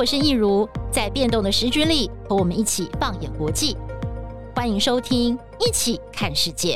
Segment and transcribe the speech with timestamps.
[0.00, 3.76] 我是易如，在变动的时局里，和我们一起放眼国际。
[4.56, 6.74] 欢迎收听《一起看世界》。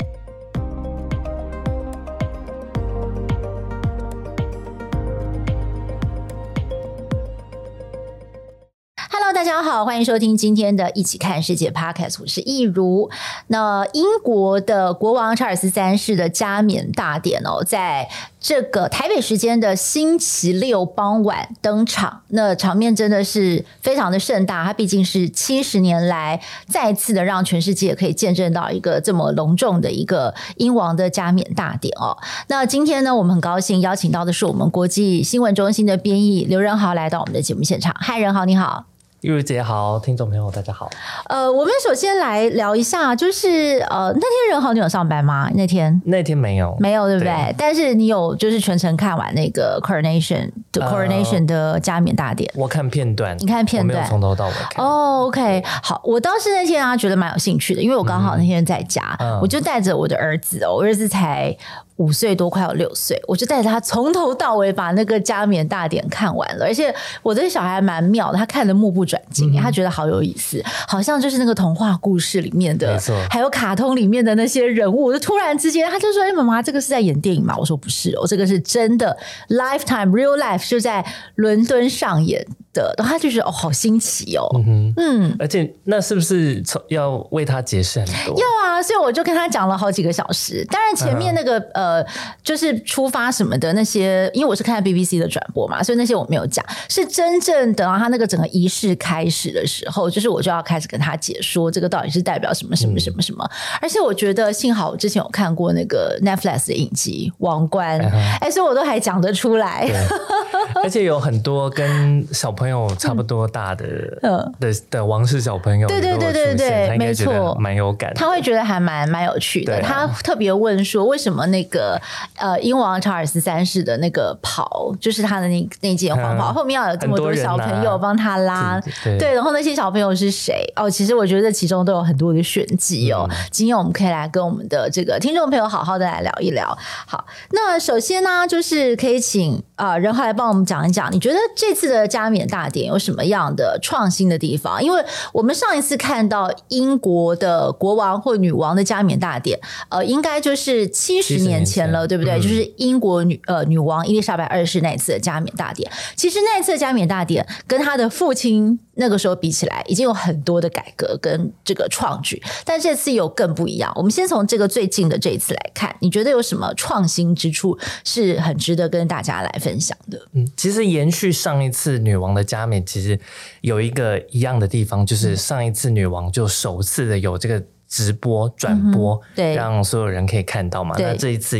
[9.55, 13.09] 大家好，欢迎收听今天的《一起看世界》Podcast，我是益如。
[13.46, 18.09] 那英国的国王查尔斯三世的加冕大典哦，在
[18.41, 24.64] 这个台北时间的星期六傍晚登场，那场面真的是非常的盛大。
[24.64, 32.19] 它毕竟是七十年来再次的让全世界可以见证到一个这么隆重的一个英王的加冕大典哦。
[32.48, 37.95] 那今天呢，我们很高兴邀请到的是我们国际新闻中心的编译刘仁豪来到我们的节目现场。
[38.00, 38.86] 嗨，仁豪，你好。
[39.24, 40.91] 益如姐好，听众朋友大家好。
[41.30, 45.50] 呃，我们首先来聊一下，就是呃，那天人豪你有上班吗？
[45.55, 47.33] 那天那天没有，没有对不对？
[47.33, 52.52] 对，但是你有就是全程看完那个 coronation 的 coronation 的加冕大典。
[52.55, 54.84] 我看片段，你看片段，从头到尾看。
[54.84, 61.56] 哦、oh,，OK，好，我当时那天啊觉得蛮有兴趣的，因为我刚好那天在家，嗯、我就带着我的儿子哦，我儿子才。
[61.97, 66.64] 五岁多，快要六岁，我就带着他从头到尾把那个加冕大典看完了。
[66.64, 66.92] 而且
[67.23, 75.12] 我的小孩蛮妙的，他看得目不转睛，嗯，他觉得好有意思，好像就是那个童话故事里面的，还有卡通里面的那些人物。
[75.12, 79.17] 就突然之间，他就说：“哎，妈妈，这个是在演电影吗？”我说：“不是哦，这个是真的
[79.48, 88.39] ，Lifetime Real Life 就在伦敦上演。”的，然后他就觉得哦，好新奇哦，嗯，嗯，而且那是不是要为他解释很多？
[88.39, 90.67] 要啊，所以我就跟他讲了好几个小时。
[90.70, 92.06] 当然前面那个、嗯、呃，
[92.42, 96.64] 就是出发什么的那些，因为我是看 BBC 的转播嘛，所以那些我没有讲。
[96.89, 103.45] 是真正等到他那个整个仪式开始的时候，就是我就要开始跟他解说这个到底是代表什么什么什么什么。
[103.45, 109.89] 嗯、而且我觉得幸好我之前有看过那个 Netflix 的影集《王冠》，哎、嗯，所以我都还讲得出来。
[110.83, 112.64] 而且有很多跟小朋友。
[112.65, 113.84] 朋友差不多大的，
[114.23, 119.83] 嗯，的的王室小朋友，对对对对对，没错，蛮有感，他会觉得还蛮蛮有趣的。
[119.83, 122.01] 他特别问说，为什么那个
[122.39, 130.64] 呃，英王查尔斯三世的那个袍，就是他的那那件黄袍，后面要有这么多小朋友帮他拉，对，然后那些小朋友是谁？
[130.76, 133.29] 哦，其实我觉得其中都有很多的玄机哦。
[133.50, 136.67] 今天我们可以来跟我们的这个听众朋友好好的来聊一聊。
[137.06, 144.82] 好，那首先呢，就是可以请啊仁豪来帮我们讲一讲，你觉得这次的加冕大典有什么样的创新的地方？
[144.82, 149.58] 因为我们上一次看到英国的国王或女王的加冕大典，
[149.88, 152.35] 呃，应该就是七十年前了，对不对？
[152.35, 155.91] 嗯、就是英国女呃女王伊丽莎白二世那一次的加冕大典。
[156.14, 163.93] 其实那一次的加冕大典跟她的父亲那个时候比起来，已经有很多的改革跟这个创举，但这次有更不一样。
[163.96, 170.20] 我们先从这个最近的这一次来看，你觉得有什么创新之处是很值得跟大家来分享的？
[170.32, 173.19] 嗯，其实延续上一次女王的加冕，其实
[173.62, 180.94] 有一个一样的地方，就是上一次女王就首次的有这个直播转播，嗯，对，让所有人可以看到嘛。
[180.99, 181.58] 那这一次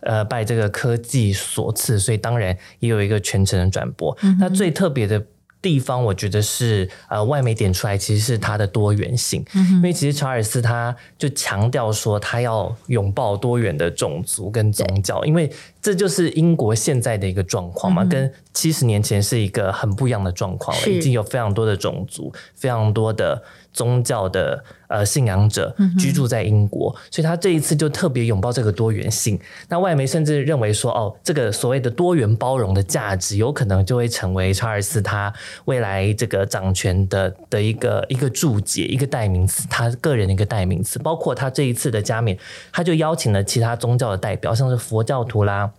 [0.00, 4.16] 呃拜这个科技所赐，所以当然也有一个全程的转播。
[4.22, 5.22] 嗯，那最特别的。
[5.62, 15.48] 地方我觉得是呃，外媒点出来其实是它的多元性，嗯，因为其实查尔斯他就强调说他要拥抱多元的种族跟宗教，因为
[15.82, 23.42] 这就是英国现在的一个状况嘛，嗯，跟七十年前是一个很不一样的状况了，已经有非常多的种族，非常多的。
[23.72, 29.40] 宗教的呃信仰者居住在英国，嗯，所以他这一次就特别拥抱这个多元性。
[29.70, 35.32] 那外媒甚至认为说，哦，这个所谓的多元包容的价值，有可能就会成为查尔斯他
[35.64, 40.98] 未来这个掌权的的一个一个注解，一个代名词，他个人的一个代名词。
[40.98, 42.36] 包括他这一次的加冕，
[42.70, 45.71] 他就邀请了其他宗教的代表，像是佛教徒啦、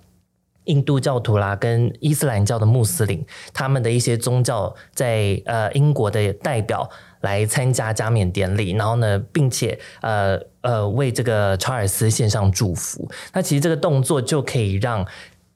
[0.66, 6.90] 印度教徒啦，跟伊斯兰教的穆斯林，他们的一些宗教在呃英国的代表。
[7.24, 13.10] 来参加加冕典礼，然后呢，并且呃呃为这个查尔斯献上祝福。
[13.32, 15.08] 那其实这个动作就可以让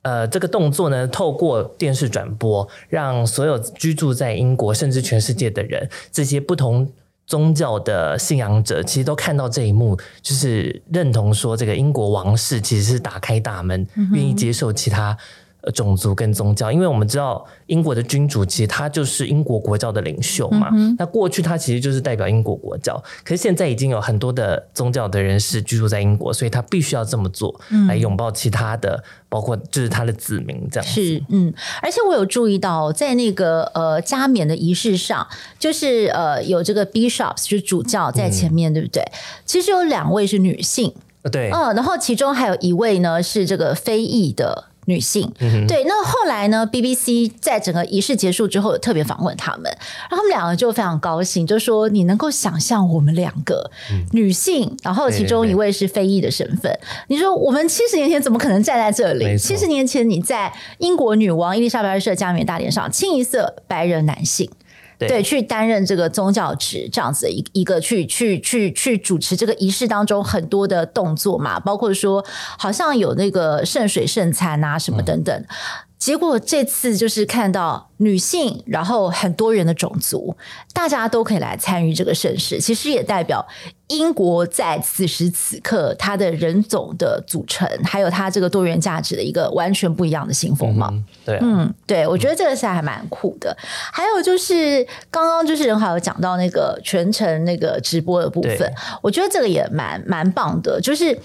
[0.01, 6.89] 呃这个动作呢，透过电视转播，让所有居住在英国甚至全世界的人，这些不同
[7.27, 15.15] 宗教的信仰者，其实都看到这一幕，就是认同说这个英国王室其实是打开大门，愿意接受其他。
[15.71, 20.69] 种族跟宗教，因为我们知道英国的君主其实他就是英国国教的领袖嘛。
[20.73, 31.01] 嗯、那过去他其实就是代表英国国教，可是现在已经有很多的宗教的人士居住在英国，所以他必须要这么做，来拥抱其他的、嗯，包括就是他的子民这样子。
[31.01, 35.27] 是，嗯，而且我有注意到，在那个呃加冕的仪式上，
[35.59, 39.03] 就是呃有这个 bishops 就是主教在前面、嗯，对不对？
[39.45, 40.93] 其实有两位是女性，
[41.31, 44.66] 对，嗯，然后其中还有一位呢是这个非裔的。
[44.88, 45.31] 女性。
[45.39, 49.63] 嗯、对，那后来呢？BBC 在整个仪式结束之后，有特别访问他们，
[50.10, 53.69] 然后他们两个就非常高兴，就说：“你能够想象我们两个
[54.12, 56.80] 女性，然后其中一位是非裔的身份，对对对，
[57.10, 59.38] 你说我们七十年前怎么可能站在这里？
[59.38, 64.50] 七十年前你在英国女王伊丽莎白二世的加冕大典上，清一色白人男性。”
[64.97, 72.25] 对，对，去担任这个宗教职，这样子一一个去去去去主持这个仪式当中很多的动作嘛，包括说
[72.57, 75.35] 好像有那个圣水圣餐啊什么等等。
[75.35, 75.45] 嗯
[75.97, 80.38] 结果这次就是看到女性，然后很多元的种族，
[80.71, 82.59] 大家都可以来参与这个盛事。
[82.59, 83.43] 其实也代表
[83.88, 90.89] 英国在此时此刻它的人种的组成，还有它这个多元价值的一个完全不一样的新风貌。
[90.92, 93.56] 嗯、对、啊，嗯，对，我觉得这个是还蛮酷的。
[93.92, 101.18] 还有就是刚刚就是仁豪有讲到那个全程那个直播的部分，我觉得这个也蛮蛮棒的，就是。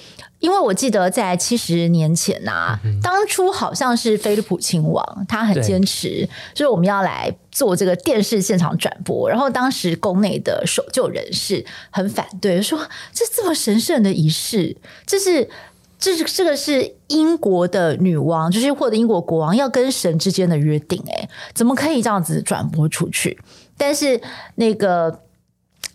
[0.42, 9.30] 因为我记得在七十年前呐、啊，嗯、当初好像是菲利普亲王，他很坚持，就是我们要来做这个电视现场转播。
[9.30, 12.76] 然后当时宫内的守旧人士很反对，说
[13.12, 14.76] 这这么神圣的仪式，
[15.06, 15.48] 这是
[16.00, 23.38] 这是这个是英国的女王，就是或者英国国王要跟神之间的约定，诶，怎么可以这样子转播出去？
[23.76, 24.20] 但是
[24.56, 25.20] 那个。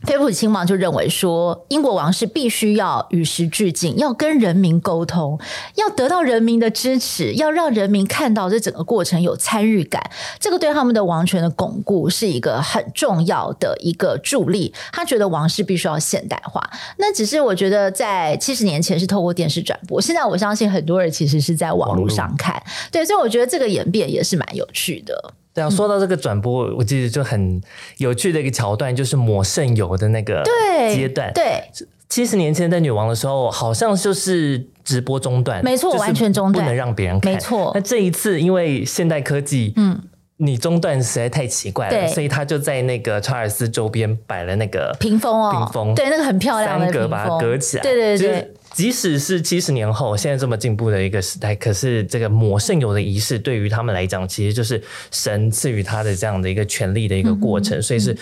[0.03, 5.39] 菲普亲王就认为说，英国王室必须要与时俱进，要跟人民沟通，
[5.75, 14.71] 要得到人民的支持，要让人民看到这整个过程有参与感，这个对他们的王权的巩固是一个很重要的一个助力。
[14.93, 16.69] 他觉得王室必须要现代化。
[16.97, 22.61] 那只是我觉得在七十年前是透过电视转播，现在我相信很多人其实是在网络上看。
[22.91, 25.33] 对，所以我觉得这个演变也是蛮有趣的。
[25.57, 27.59] 对啊，说到这个转播，我记得就很
[27.97, 30.43] 有趣的一个桥段，就是抹圣油的那个
[30.93, 31.33] 阶段。
[31.33, 31.63] 对，
[32.07, 37.33] 七十年前在女王的时候，好像就是直播中断，没错，完全中断，不能让别人看。
[37.33, 37.71] 没错。
[37.73, 39.99] 那这一次，因为现代科技，嗯，
[40.37, 48.53] 你中断实在太奇怪了，所以他就在那个查尔斯周边摆了那个屏风哦，屏风，对，那个很漂亮的三格把它隔起来，对对对。
[48.77, 54.79] 即使是七十年后，现在这么进步的一个时代，可是这个抹圣油的仪式对于他们来讲，其实就是
[55.09, 58.15] 神赐予他的这样的一个权利的一个过程，嗯、所以是。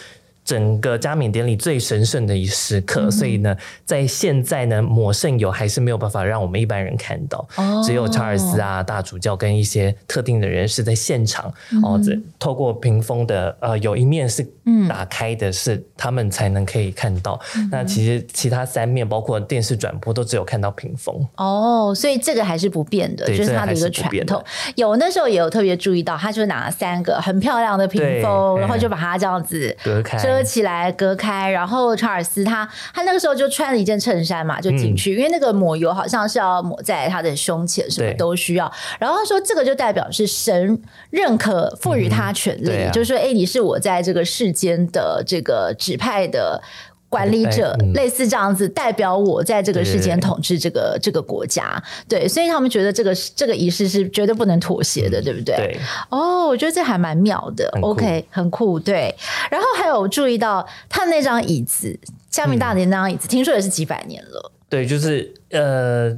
[0.46, 14.48] 整个加冕典礼最神圣的一时刻，嗯、所以呢，在现在呢，抹圣油还是没有办法让我们一般人看到，哦、只有查尔斯啊、大主教跟一些特定的人士在现场、嗯、哦，这透过屏风的呃，有一面是
[14.88, 17.40] 打开的，是他们才能可以看到。
[17.56, 21.16] 嗯、那其实其他三面，包括电视转播，都只有看到屏风。
[21.36, 24.44] 哦，所以这个还是不变的，就是它的一个传统。
[24.76, 30.18] 有那时候也有特别注意到，他就拿了三个很漂亮的屏风，然后就把它这样子隔开。
[30.18, 38.72] 遮起来隔开，然后查尔斯他他那个时候就穿了一件衬衫嘛，就进去，嗯、因为那个抹油好像是要抹在他的胸前，什么都需要。
[39.00, 46.62] 然后他说这个就代表是神认可赋予他权利，嗯啊、就是说，哎，你是我在这个世间的这个指派的。
[47.08, 55.56] 管理者类似这样子，代表我在这个世间统治这个这个国家，对，所以他们觉得这个这个仪式是绝对不能妥协的，嗯、对不对？
[55.56, 55.80] 对。
[56.10, 57.70] 哦，我觉得这还蛮妙的。
[57.72, 58.78] 很 OK，很酷。
[58.78, 59.16] 对。
[59.50, 61.98] 然后还有注意到他那张椅子，
[62.30, 64.52] 加冕大典那张椅子，嗯、听说也是几百年了。
[64.68, 66.18] 对，就是呃。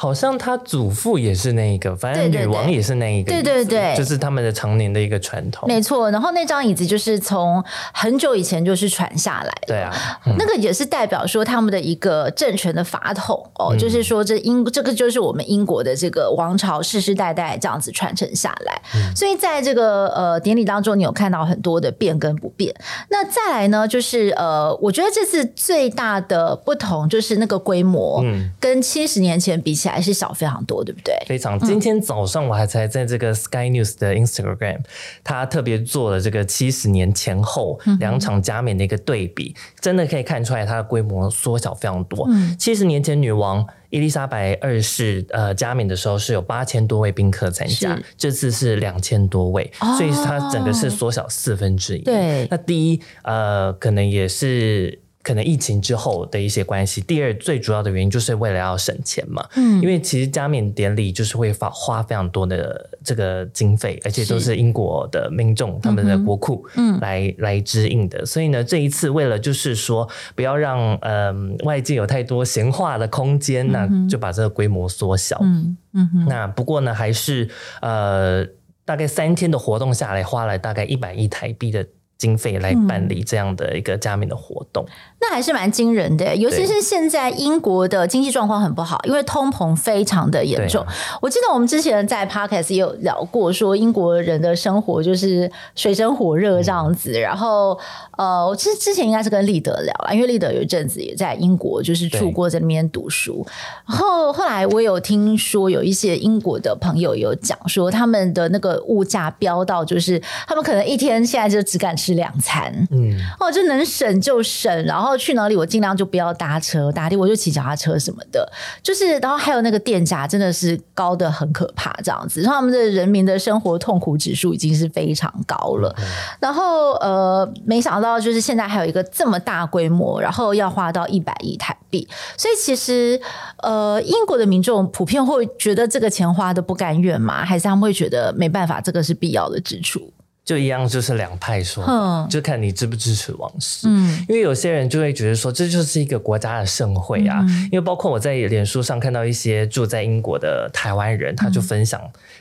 [0.00, 5.68] 好像他祖父也是那一个，反正女王也是那一个，对对对，就是他们的常年的一个传统。
[5.68, 7.62] 没错，然后那张椅子就是从
[7.92, 9.92] 很久以前就是传下来的，对啊，
[10.24, 22.74] 嗯、那个也是代表说他们的一个政权的法统哦，嗯、就是说这英这个就是我们英国的这个王朝世世代代这样子传承下来，嗯、所以在这个呃典礼当中，你有看到很多的变跟不变。
[23.10, 29.89] 那再来呢，就是呃，我觉得这次最大的不同就是那个规模，嗯，跟七十年前比起来。
[29.90, 31.14] 还是小非常多，对不对？
[31.26, 31.58] 非常。
[31.60, 34.80] 今天早上我还才在这个 Sky News 的 Instagram，
[35.22, 42.28] 他特别做了这个七十年前后两场加冕的一个对比，嗯、真的可以看出来它的规模缩小非常多。
[42.58, 52.02] 七十、嗯、年前女王伊丽莎白二世呃加冕的时候是有八千多位宾客参加，是这次是两千多位，哦、所以它整个是缩小四分之一。
[52.02, 55.00] 对，那第一呃可能也是。
[55.22, 57.00] 可能疫情之后的一些关系。
[57.02, 59.46] 第二，最主要的原因就是为了要省钱嘛。
[59.54, 68.24] 嗯，因为其实加冕典礼就是会花花非常多的这个经费，而且都是英国的民众他们的国库嗯来来支应的。
[68.24, 71.34] 所以呢，这一次为了就是说不要让呃
[71.64, 75.38] 外界有太多闲话的空间，那就把这个规模缩小。
[75.42, 76.26] 嗯嗯。
[76.26, 77.48] 那不过呢，还是
[77.82, 78.46] 呃
[78.86, 81.86] 大概三天的活动下来，花了大概一百亿台币的。
[82.20, 84.84] 经费来办理这样的一个加冕的活动。
[84.86, 90.82] 嗯那还是蛮惊人的，尤其是现在英国的经济状况很不好，因为通膨非常的严重。
[91.20, 97.20] 我记得我们之前在 Podcast 也有聊过，说英国人的生活就是水深火热这样子。
[97.20, 97.78] 然后，
[98.16, 103.46] 呃，我其实之前应该是跟立德聊了，因为立德有一阵子也在英国，就是出国在那边读书。
[103.86, 115.16] 然后后来我有听说有一些英国的朋友有讲说，他们的那个物价飙到，就是他们可能一天现在就只敢吃两餐，嗯，哦，就能省就省，然后。
[115.20, 118.50] 去哪里我尽量就不要搭车，打的我就骑脚踏车什么的，
[118.82, 125.94] 就是然后还有那个电价真的是高的很可怕，这样子，他们的人民的生活痛苦指数已经是非常高了。
[125.98, 126.04] 嗯、
[126.40, 133.20] 然后呃，没想到就是现在还有一个这么大规模，然后要花到一百亿台币，所以其实
[133.58, 137.44] 呃，英国的民众普遍会觉得这个钱花的不甘愿吗？
[137.44, 140.10] 还是他们会觉得没办法，这个是必要的支出？
[140.50, 143.86] 就一样，就是两派说法，就看你支不支持王室。
[143.86, 147.38] 嗯，因为有些人就会觉得说，这就是一个国家的盛会啊。
[147.48, 152.00] 嗯、因为包括我在脸书上看到一些住在英国的台湾人，他就分享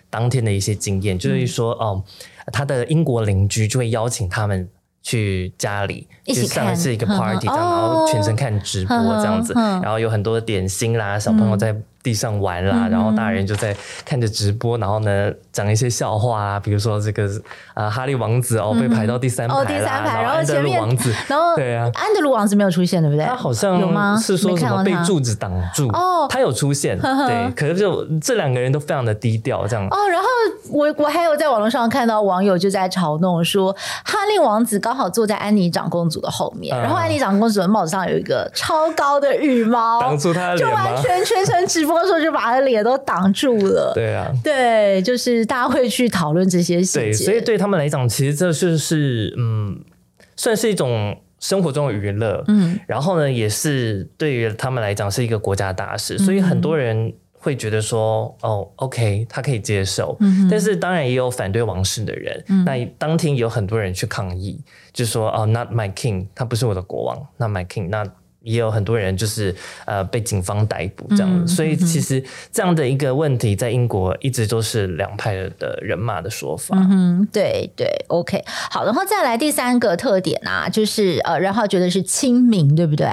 [0.09, 2.03] 当天的一些经验，嗯、就是说，哦，
[2.51, 4.67] 他的英国邻居就会邀请他们
[5.03, 11.75] 去家里，一起上的是一个 party，这样，然后全程看直播这样子，然后有很多的点心啦，小朋友在。
[12.09, 17.27] 地上玩啦，然后大人就在看着直播，然后呢讲一些笑话啊，比如说这个
[17.75, 23.23] 啊、呃、哈利王子哦被排到第三排啦，哦第三排，然后安德鲁王子，然后对啊，安德鲁王子没有出现，对不对？
[23.23, 24.17] 他好像有吗？
[24.19, 29.85] 是说什么被柱子挡住哦，他有出现，对，可是就这两个人都非常的低调这样。
[29.85, 30.27] 哦，然后
[30.71, 33.71] 我我还有在网络上看到网友就在嘲弄说，
[34.03, 41.98] 哈利王子刚好坐在安妮长公主的后面，然后安妮长公主的帽子上有一个超高的羽毛挡住他的，就完全全程直播。
[42.05, 49.79] 说就把他的脸都挡住了，对啊，对，就是大家会去讨论这些细节，对，所以对他们来讲，其实这就是嗯，
[50.35, 64.61] 算是一种生活中的娱乐，嗯，然后呢，也是对于他们来讲是一个国家大事，所以很多人会觉得说，嗯、哦，OK，他可以接受，嗯，但是当然也有反对王室的人，嗯，那当天有很多人去抗议，
[64.93, 68.05] 就说哦，Not my king，他不是我的国王，Not my king，那。
[68.41, 69.53] 也有很多人就是
[69.85, 76.77] 呃被警方逮捕这样，嗯、所以其实这样的一个问题在英国一直都是两派的人马的说法。
[76.77, 83.07] 嗯，对对，OK，好，然后再来第三个特点啊，就是呃，然后觉得是亲民，对不对？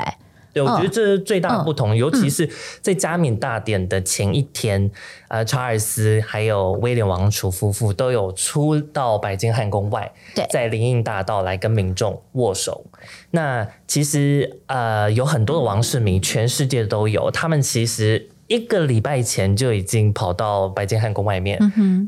[0.57, 2.49] 对，我觉得这是最大的不同，哦、尤其是
[2.81, 4.83] 在加冕大典的前一天，
[5.29, 10.11] 嗯、呃，查尔斯还有威廉王储夫妇都有出到白金汉宫外，
[10.49, 12.87] 在林荫大道来跟民众握手。
[13.33, 21.59] 那其实呃，有很多的王室迷，全世界都有，他们其实一个礼拜前就已经跑到白金汉宫外面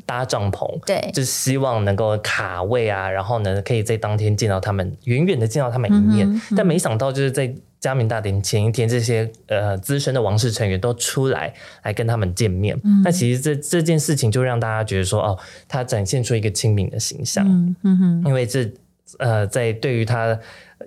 [0.07, 6.28] 搭帐篷，嗯、对，就希望能够卡位啊，然后呢，可以在当天见到他们，远远的见到他们一面。
[6.28, 11.52] 嗯嗯、但没想到就是在加冕大典前一天，这些呃资深的王室成员都出来
[11.83, 12.78] 来跟他们见面。
[12.85, 17.47] 嗯、那其实这这件事情就让大家觉得说，哦，他展现出一个亲民的形象。
[17.49, 18.71] 嗯嗯哼，因为这
[19.18, 20.38] 呃，在对于他，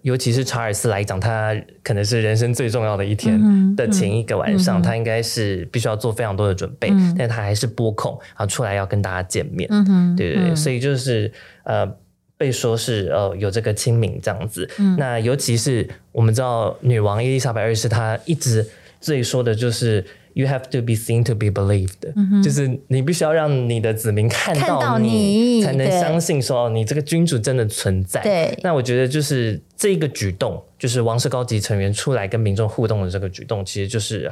[0.04, 9.70] 尤其是查尔斯来讲，他可能是人生最重要的一天的前一个晚上，嗯、他应该是必须要做非常多的准备，嗯、但他还是拨空然后出来要跟大家见面。
[10.16, 11.32] 对对对，所以就是
[11.64, 11.90] 呃。
[12.38, 18.68] 被说是呃有这个亲民这样子，嗯、那尤其是我们知道女王伊丽莎白二世，她一直
[19.00, 20.04] 最说的就是
[20.34, 28.22] “You have to be seen to be believed”，、嗯、就是你必须要让你的子民看到你，才能相信说你这个君主真的存在。
[28.22, 34.32] 对，那我觉得就是这一个举动，就是王室高级成员出来跟民众互动的这个举动，其实就是。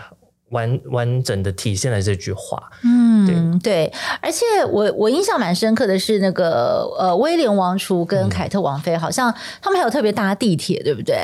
[0.50, 11.18] 完完整的体现了这句话，嗯，对，对，而且我我印象蛮深刻的是那个呃威廉王储跟凯特王妃，好像他们还有特别搭地铁，对不对？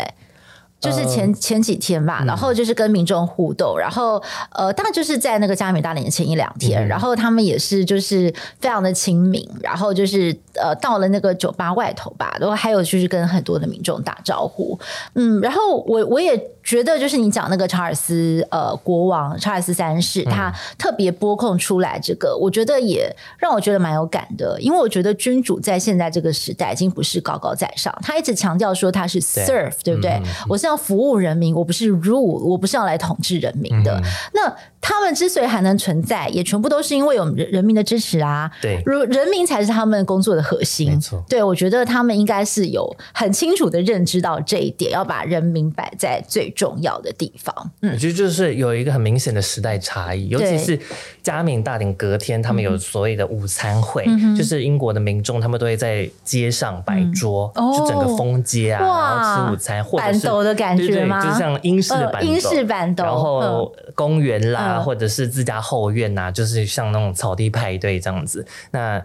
[0.80, 14.80] 就是前前几天吧，然后就是跟民众互动，然后呃，大概就是在那个加冕大典前一两天，然后他们也是就是非常的亲民，然后就是呃到了那个酒吧外头吧，然后还有就是跟很多的民众打招呼，
[15.14, 16.42] 嗯，然后我我也。
[16.66, 23.08] 觉得就是你讲那个查尔斯呃国王查尔斯三世，他特别拨控出来这个，嗯、我觉得也
[23.38, 30.14] 让我觉得蛮有感的，因为我觉得君主在现在这个时代已经不是高高在上，他一直强调说他是 serve，对，对不对？
[30.14, 34.02] 嗯、我是要服务人民，我不是 rule，我不是要来统治人民的。
[34.04, 38.50] 嗯、那他们之所以还能存在，也全部都是因为有人人民的支持啊。
[38.60, 40.92] 对，如人民才是他们工作的核心。
[40.92, 47.72] 没错，对，我觉得他们应该是有很清楚的认知到这一点，要把人民摆在最重要的地方。
[47.82, 50.80] 嗯，我觉得就是有一个很明显的时代差异，尤其是
[51.24, 58.88] 加冕大典隔天，他们有所谓的午餐会，嗯、就是英国的民众他们都会在街上摆桌，嗯、就整个封街啊，然
[59.36, 61.20] 后吃午餐，或者是的感觉吗？
[61.20, 68.46] 对对，就像英式的板斗，英式板凳，然后公园啦，嗯、或者是自家后院呐、啊，就是像那种草地派对这样子。
[68.72, 69.04] 那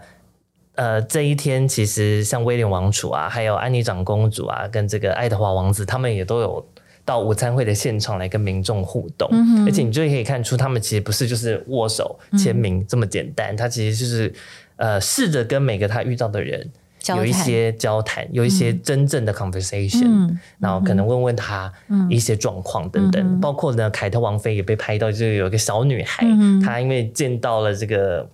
[0.81, 6.65] 呃，这一天其实像威廉王储啊，还有安妮长公主啊，跟这个爱德华王子，他们也都有
[7.05, 9.29] 到午餐会的现场来跟民众互动。
[9.31, 14.33] 嗯、而且你就可以看出，他们其实不是就是握手签名这么简单，嗯、他其实就是
[14.77, 16.67] 呃，试着跟每个他遇到的人
[17.15, 21.71] 有一些交谈，有一些真正的 conversation，、嗯、然后可能问问他
[22.09, 23.21] 一些状况等等。
[23.21, 28.27] 嗯、包括呢，凯特王妃也被拍到，就是有一个小女孩，嗯、她因为见到了这个。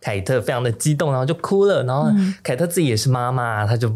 [0.00, 1.82] 凯特非常的激动，然后就哭了。
[1.84, 2.10] 然后
[2.42, 3.92] 凯特自己也是妈妈，她就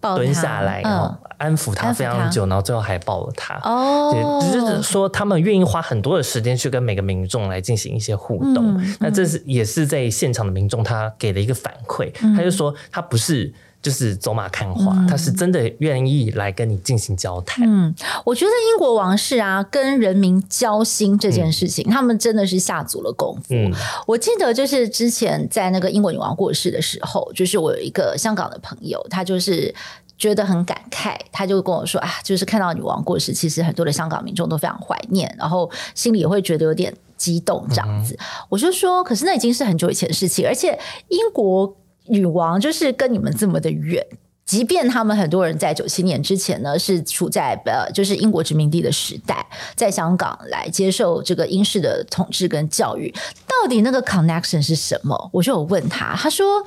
[0.00, 3.58] 蹲下来，然后安抚她非常久，然后最后还抱了她。
[3.62, 8.80] 哦，只是说他们愿意花很多的时间去跟每个民众来进行一些互动。
[9.00, 13.52] 那这是也是在现场的民众他给了一个反馈，他就说他不是。
[13.84, 17.68] 就是走马看花，嗯、他是真的愿意来跟你进行交谈。
[17.68, 23.54] 嗯，我觉得英国王室啊，跟人民交心这件事情，嗯、他们真的是下足了功夫。
[23.54, 23.70] 嗯、
[24.06, 29.74] 我记得就是之前在那个英国女王过世的时候，就是我有一个香港的朋友，他就是
[30.16, 38.14] 觉得很感慨，他就跟我说啊，就是看到女王过世，其实很多的香港民众都非常怀念，然后心里也会觉得有点激动这样子。
[38.14, 41.76] 嗯、我就说，可是那已经是很久以前的事情，而且英国。
[42.06, 44.06] 女王就是跟你们这么的远，
[44.44, 53.12] 即便他们很多人在九七年之前呢，是处在呃，就是英国殖民地的时代，在香港来接受这个英式的统治跟教育，
[53.46, 55.30] 到底那个 connection 是什么？
[55.32, 56.62] 我就有问他，他说，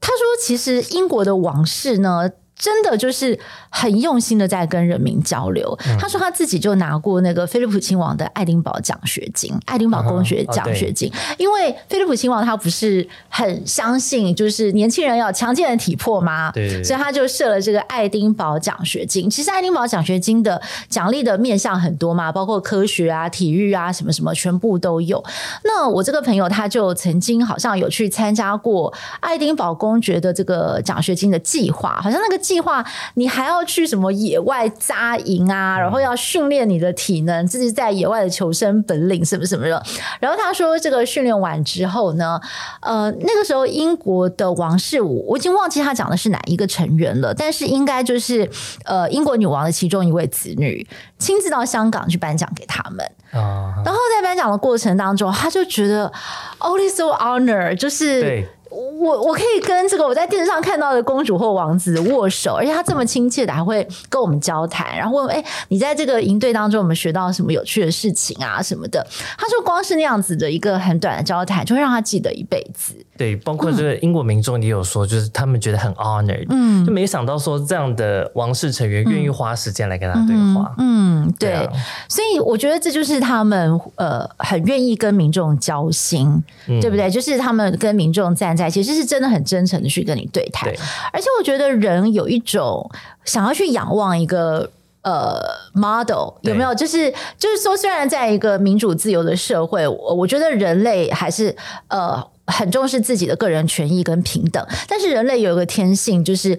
[0.00, 2.30] 他说其实英国的王室呢。
[2.62, 3.36] 真的就是
[3.70, 5.76] 很用心的在跟人民交流。
[5.84, 11.10] 嗯、他说他自己就拿过那个菲利普亲王的爱丁堡奖学金，爱丁堡公学奖学金。
[11.10, 11.30] Uh-huh.
[11.30, 16.52] Oh, 因为菲利普亲王他不是很相信就是年轻人要强健的体魄吗？
[16.52, 19.28] 对，所以他就设了这个爱丁堡奖学金。
[19.28, 25.20] 其实爱丁堡奖学金的奖励的面向很多嘛，包括科学啊、体育啊什么什么，全部都有。
[25.64, 32.40] 那我这个朋友他就曾经好像有去参加过爱丁堡公爵的这个奖学金的计划，好像那个。
[32.52, 39.82] 计划你还要去什么野外扎营啊，然后要训练你的体能，自己在野外的求生本领什么什么的。
[40.20, 42.38] 然后他说，这个训练完之后呢，
[42.82, 48.48] 呃，那个时候英国的王室，我已经忘记他讲的是哪一个成员了，但是应该就是
[48.84, 50.86] 呃英国女王的其中一位子女
[51.18, 52.98] 亲自到香港去颁奖给他们。
[53.30, 56.12] 然后在颁奖的过程当中，他就觉得
[56.58, 58.46] only so honor，就是。
[58.72, 68.62] 我我可以跟这个我在电视上看到的公主或王子握手，而且他这么亲切的还会跟我们交谈，然后问：“哎，你在这个营队当中我们学到什么有趣的事情啊？
[68.62, 69.06] 什么的？”
[69.36, 81.72] 他说：“光是那样子的一个很短的交谈，就会让他记得一辈子。”对，包括这个英国民众也有说，就是他们觉得很 honored，嗯，就没想到说这样的王室成员愿意花时间来跟他对话，嗯，嗯，对，对啊，
[82.08, 87.08] 所以我觉得这就是他们呃很愿意跟民众交心，嗯，对不对？
[87.08, 90.76] 就是他们跟民众站在，其实是真的很真诚的去跟你对谈，对，
[91.12, 92.90] 而且我觉得人有一种
[93.24, 94.68] 想要去仰望一个
[95.02, 95.40] 呃
[95.74, 96.74] model，有没有？
[96.74, 97.08] 就是
[97.38, 101.54] 就是说，虽然在一个民主自由的社会，我我觉得人类还是
[101.86, 102.20] 呃。
[102.46, 106.58] 很重视自己的个人权益跟平等，但是人类有一个天性，就是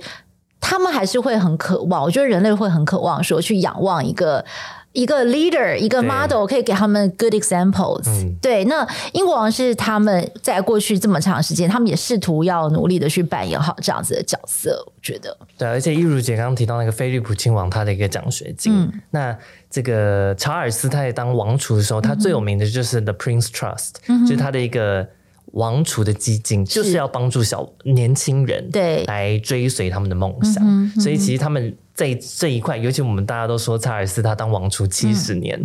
[0.60, 2.04] 他们还是会很渴望。
[2.04, 4.46] 我觉得人类会很渴望说去仰望一个。
[4.94, 8.04] 一个 leader，一个 model 可以给他们 good examples。
[8.06, 14.84] 嗯、对，那英国王室他们在过去这么长时间，他们也试图要努力的去扮演好这样子的角色。
[14.86, 19.36] 我觉得，对，而且一如姐刚刚提到那个菲利普亲王他的一个奖学金，嗯、那
[19.68, 25.08] 这个查尔斯他在当王储的时候，他最有名的就是 The Prince Trust，、嗯、就是他的一个。
[25.54, 35.62] 王储的基金就是要帮助小年轻人对来追随他们的梦想，嗯嗯、所以其实他们在这一块，尤其我们大家都说查尔斯他当王储七十年，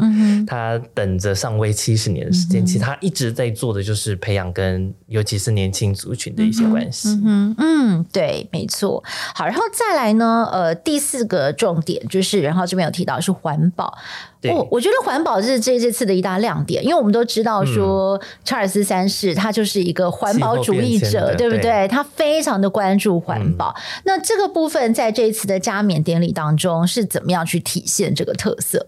[0.46, 7.08] 他等着上位七十年的时间，嗯、其实他一直在做的就是培养跟尤其是年轻族群的一些关系。
[7.24, 9.02] 嗯，嗯，嗯，对，没错。
[9.34, 13.96] 好，然后再来呢，呃，第四个重点就是，然后这边有提到是环保。
[14.40, 21.62] 对哦，我觉得环保是这这次的一大亮点，因为我们都知道说查尔斯三世他就是一个环保主义者，对不对？
[21.62, 23.74] 对，他非常的关注环保。
[23.76, 28.86] 嗯、那这个部分在这一次的加冕典礼当中是怎么样去体现这个特色？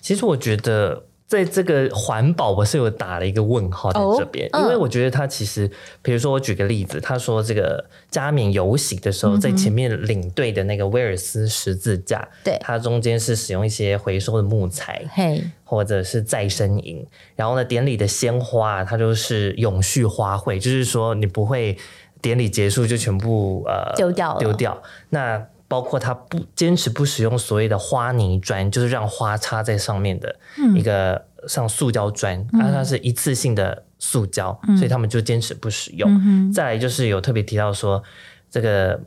[0.00, 21.76] 其实我觉得在这个环保，我是有打了一个问号在这边，哦、因为我觉得他其实，比如说我举个例子，他说这个加冕游行的时候，在前面领队的那个威尔斯十字架，对、嗯，它中间是使用一些回收的木材，嘿，或者是再生银，然后呢，典礼的鲜花它就是永续花卉，就是说你不会
[22.22, 25.46] 典礼结束就全部呃丢掉丢掉，那。
[25.68, 30.34] 包括他不坚持不使用所谓的花泥砖，就是让花插在上面的
[30.74, 36.10] 一个像塑胶砖，那、嗯、它是一次性的塑胶，嗯、所以他们就坚持不使用。
[36.24, 38.02] 嗯、再来就是有特别提到说，
[38.50, 38.98] 这个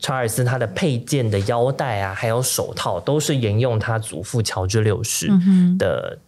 [0.00, 5.28] 查尔斯他的配件的腰带啊，还有手套，都是沿用他祖父乔治六世
[5.78, 6.18] 的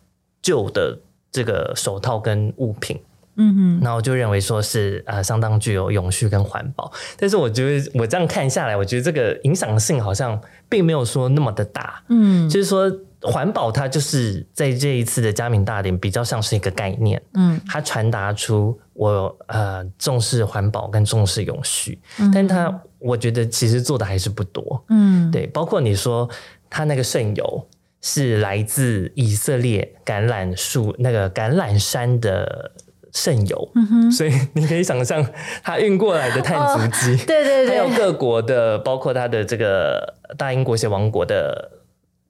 [0.40, 0.98] 旧的
[1.30, 2.98] 这个手套跟物品。
[3.36, 12.02] 嗯哼，那我就认为说是呃相当具有永续跟环保，但是我觉得我这样看下来，我觉得这个影响性好像并没有说那么的大。
[12.08, 12.90] 嗯，就是说
[13.22, 24.84] 环保它就是在这一次的加冕大典比较像是一个概念，嗯，它传达出我呃重视环保跟重视永续，嗯、但它我觉得其实做的还是不多。
[24.90, 26.30] 嗯，对，包括你说
[26.70, 27.68] 它那个圣油
[28.00, 32.70] 是来自以色列橄榄树那个橄榄山的。
[33.14, 35.24] 圣油，嗯、所以你可以想象，
[35.62, 41.70] 他运过来的碳足迹、哦，对对对，还有各国的，包括他的这个大英国协王国的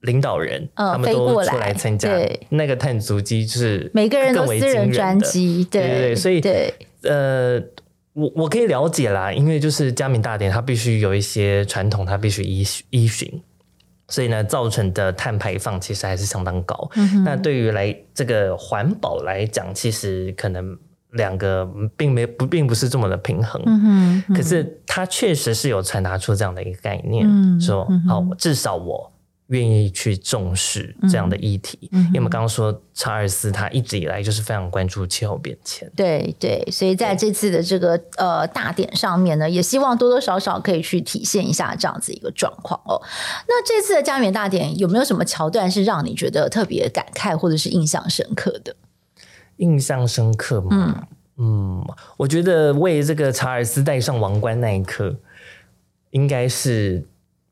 [0.01, 2.09] 领导人，哦、他们都出来参加，
[2.49, 6.71] 那个碳足迹就是每个人都私人专机，对对对，所以对
[7.01, 7.59] 呃，
[8.13, 13.41] 我我可以了解啦，因为就是加冕大典，它必须有一些传统，它必须依依循。
[14.07, 16.89] 所以呢，造成的碳排放其实还是相当高。
[16.95, 20.77] 嗯、哼那对于来这个环保来讲，其实可能
[21.11, 23.61] 两个并没不并不是这么的平衡。
[23.65, 29.11] 嗯哼嗯、可是它确实是有传达出这样的一个概念，嗯、说好，至少我。
[29.47, 42.99] 愿意去重视这样的议题，嗯嗯、因为我们刚刚说查尔斯他一直以来就是非常关注气候变迁，对对，所以在这次的这个呃大典上面呢，也希望多多少少可以去体现一下这样子一个状况哦。
[43.47, 48.75] 那这次的加冕大典有没有什么桥段是让你觉得特别感慨或者是印象深刻的？
[49.57, 50.69] 印象深刻吗？
[50.71, 55.15] 嗯嗯，我觉得为这个查尔斯戴上王冠那一刻，
[56.09, 57.05] 应该是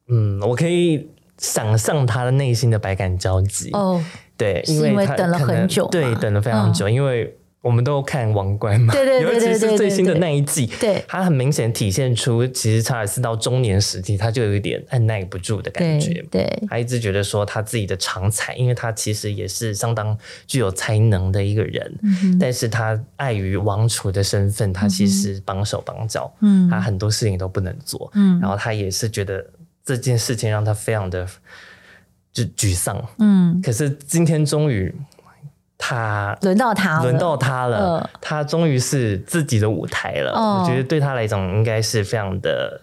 [0.08, 1.08] 嗯，我可以。
[1.44, 3.70] 想象他的内心的百感交集。
[3.74, 4.02] 哦，
[4.38, 16.64] 对，因为，因为等了很久，对，等了非常久，嗯、因为我们都看《王冠》嘛，对对对，对，最新的那一季，对，他很明显体现出，其实查尔斯到中年时期，他就有一点按耐不住的感觉，对，对。
[16.70, 29.46] 他一直觉得说他自己的长才，因为他其实也是相当具有才能的一个人，嗯、但是他碍于王储的身份，他其实绑手绑脚，嗯，他很多事情都不能做，嗯，然后他也是觉得。
[29.86, 31.28] 这件事情让他非常的
[32.32, 34.94] 就沮丧，嗯，可是今天终于
[35.78, 40.32] 他轮到他了，轮到他了，呃、他终于是自己的舞台了。
[40.32, 42.82] 哦、我觉得对他来讲应该是非常的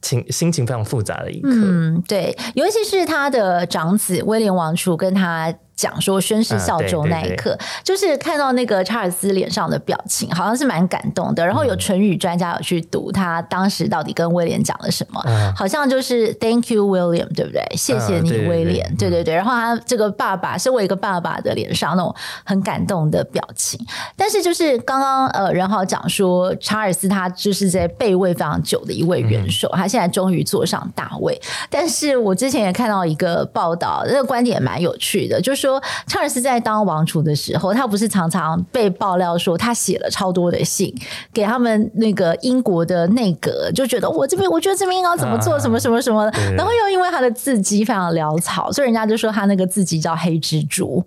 [0.00, 1.48] 情心情非常复杂的一刻。
[1.50, 5.54] 嗯，对，尤其是他的长子威廉王储跟他。
[5.76, 11.44] 讲说宣誓效忠那一刻，啊、对对对，就是看到那个查尔斯脸上的表情，好像是蛮感动的。
[11.44, 17.64] 然后有唇语专家有去读他当时到底跟威廉讲了什么，嗯、好像就是 Thank you William，对不对？
[17.76, 19.34] 谢谢你威廉，对对对。
[19.34, 23.84] 然后他这个爸爸是我一个爸爸的脸上那种很感动的表情。
[24.16, 31.36] 但是就是刚刚呃任豪讲说查尔斯他就是在备位非常久的一位元首，嗯、他现在终于坐上大位。
[31.68, 35.63] 但是我之前也看到一个报道，那个观点也蛮有趣的，就是。
[35.64, 40.94] 说查尔斯在当王储的时候，他不是常常被爆料说他写了超多的信
[41.32, 51.02] 给他们那个英国的内阁，就觉得我这边我觉得这边应该怎么做，什么什么什么，然后又因为他的字迹非常潦草，所以人家就说他那个字迹叫黑蜘蛛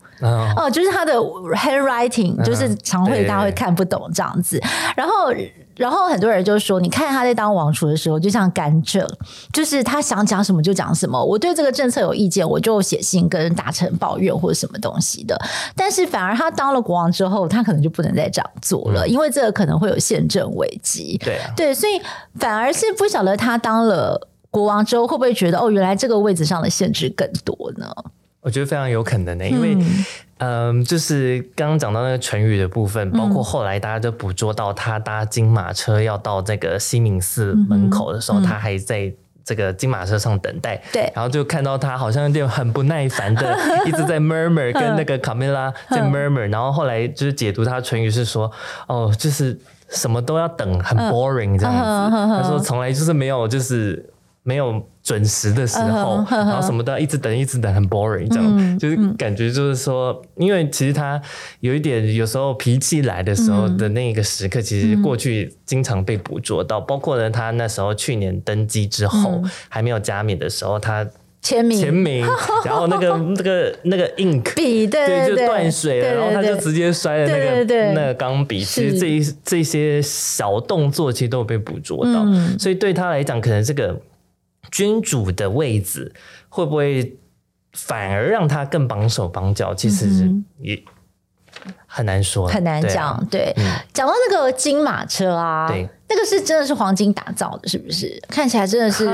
[0.55, 1.13] 哦，就是他的
[1.55, 4.59] handwriting 就是常会大家会看不懂这样子，
[4.95, 5.31] 然后。
[5.77, 9.07] 然后很多人就说，你看他在当王储的时候，就像甘蔗，
[9.53, 11.23] 就是他想讲什么就讲什么。
[11.23, 15.39] 我对这个政策有意见，我就写信跟大臣抱怨或者什么东西的。
[15.75, 21.17] 但是反而他当了国王之后，他可能就不能再这样做了，因为这个可能会有宪政危机。
[21.23, 22.01] 对啊，对，所以
[22.39, 27.87] 反而是不晓得他当了国王之后，会不会觉得哦，原来这个位置上的限制更多呢？
[28.41, 29.77] 我觉得非常有可能的，因为。
[30.39, 39.11] 嗯嗯，就是刚刚讲到那个唇语的部分，包括后来大家就捕捉到他搭金马车要到这个西敏寺门口的时候，嗯、他还在
[39.43, 40.81] 这个金马车上等待。
[40.91, 46.49] 对，然后就看到他好像有点很不耐烦的 一直在 murmur，跟那个卡梅拉在 murmur。
[46.51, 48.51] 然后后来就是解读他唇语是说，
[48.87, 49.57] 哦，就是
[49.89, 52.15] 什么都要等，很 boring 这样子。
[52.15, 54.05] 他说从来就是没有就是。
[54.47, 58.79] 没有准时的时候，然后什么都要一直等，一直等，很 boring，这样。
[58.79, 61.21] 就是感觉就是说，因为其实他
[61.59, 71.05] 有一点，有时候脾气来的时候的那个时刻，其实过去经常被捕捉到，包括呢，他那时候去年登基之后还没有加冕的时候，他
[71.41, 71.77] 签名。
[71.77, 72.25] 签名，
[72.63, 82.25] 然后那个那个那个 ink 笔对就断水了，然后他就直接摔了那个那个钢笔，其实这一这些小动作其实都有被捕捉到，
[82.57, 83.99] 所以对他来讲，可能这个。
[84.71, 86.13] 君主的位置
[86.49, 87.17] 会不会
[87.73, 89.73] 反而让他更绑手绑脚？
[89.73, 90.81] 其实也
[91.85, 93.25] 很难说，很难讲。
[93.27, 93.53] 对，
[93.93, 95.67] 讲、啊嗯、到那个金马车啊。
[95.67, 98.21] 对那个是真的是黄金打造的，是不是？
[98.29, 99.07] 看起来真的是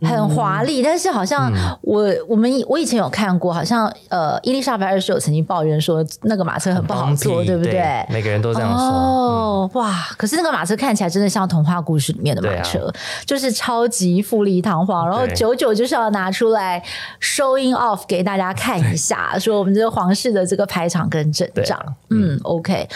[0.00, 1.52] 很华丽，嗯、但是好像
[1.82, 7.72] 我、嗯、我们我以前有看过，好像呃，伊丽莎白二世有曾经抱怨说那个马车很不好坐，对不对？
[7.72, 8.88] 对，每个人都这样说。
[8.88, 9.94] 哦，嗯、哇！
[10.16, 16.82] 可是那个马车看起来真的像童话故事里面的马车，啊、就是超级富丽堂皇，然后久久就是要拿出来
[17.20, 21.80] showing off 给大家看一下，对说我们这个皇室的这个排场跟阵仗。
[22.10, 22.88] 嗯，OK。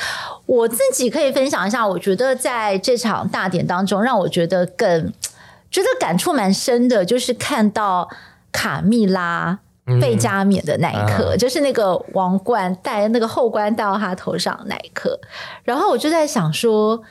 [0.46, 5.12] 我自己可以分享一下，我觉得在这场大典当中，让我觉得更
[5.70, 8.08] 觉得感触蛮深的，就是看到
[8.52, 9.58] 卡蜜拉
[10.00, 15.20] 被加冕的那一刻，嗯、就是那个王冠戴那个后冠戴到他头上那一刻，
[15.64, 17.02] 然后我就在想说，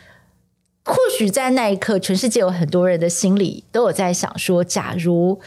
[0.86, 5.39] 或许在那一刻，全世界有很多人的心里都有在想说，假如。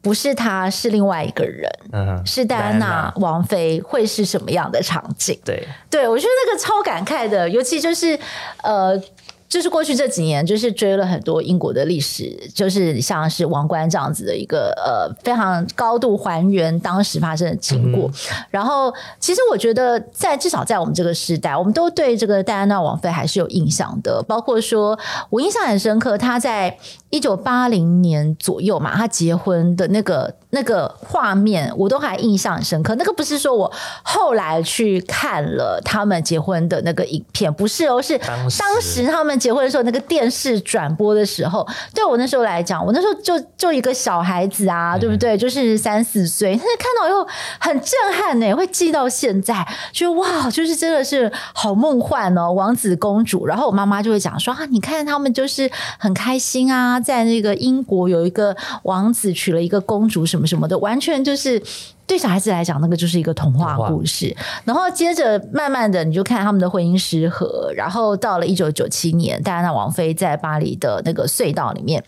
[0.00, 5.38] 不是他，是另外一个人，嗯、是戴安娜王妃，会是什么样的场景？
[5.44, 8.18] 对，对我觉得那个超感慨的，尤其就是
[8.62, 9.00] 呃。
[9.48, 18.08] 就是过去这几年，就是追了很多英国的历史，就是像是王冠这样子的一个呃非常高度还原当时发生的经过。
[18.08, 18.12] 嗯、
[18.50, 24.22] 然后，其实我觉得在至少在我们这个时代，我们都对这个戴安娜王妃还是有印象的。
[24.28, 24.98] 包括说
[25.30, 26.76] 我印象很深刻，她在
[27.08, 32.94] 一九八零年左右嘛，她结婚的那个那个画面，我都还印象很深刻。
[32.96, 39.38] 那个不是说我后来去看了他们结婚的那个影片，不是哦，是当时他们。
[39.38, 45.38] 结婚的时候，那个电视转播的时候，对我那时候来讲，我那时候就就一个小孩子啊，嗯、对不对？
[45.38, 47.26] 就是三四岁，但是看到以后
[47.58, 53.46] 很震撼呢，会记到现在，觉得哇，就是真的是好梦幻哦，王子公主。
[53.46, 61.60] 然后我妈妈就会讲说啊，你看他们就是很开心啊，在那个英国有一个王子娶了一个公主，什么什么什么的，完全就是。
[62.06, 64.34] 对小孩子来讲，那个就是一个童话故事。
[64.64, 67.70] 然后接着慢慢的，你就看他们的婚姻失和。
[67.76, 72.02] 然后到了一九九七年，戴安娜王妃在巴黎的那个隧道里面，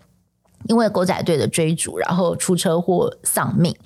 [0.69, 3.77] 因为狗仔队的追逐，然后出车祸丧命。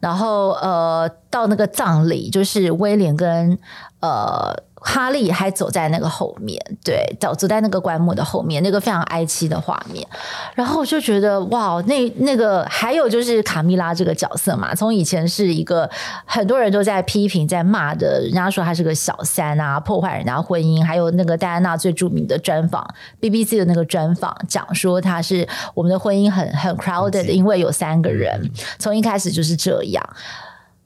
[0.00, 3.58] 然后呃，到那个葬礼，就是威廉跟
[4.00, 4.56] 呃。
[4.80, 10.06] 哈利还走在那个后面，对，走走在那个棺木的后面，那个非常哀凄的画面。
[10.54, 15.88] 然后我就觉得，哇，那那个还有就是卡蜜拉这个角色嘛，从以前是一个
[16.24, 20.84] 很多人都在批评、在骂的，人家说他是个小三啊，破坏人家婚姻。
[20.84, 22.86] 还有那个戴安娜最著名的专访
[23.20, 30.02] ，BBC 的那个专访，讲说他是我们的婚姻很很 crowded，因为有三个人，从一开始就是这样。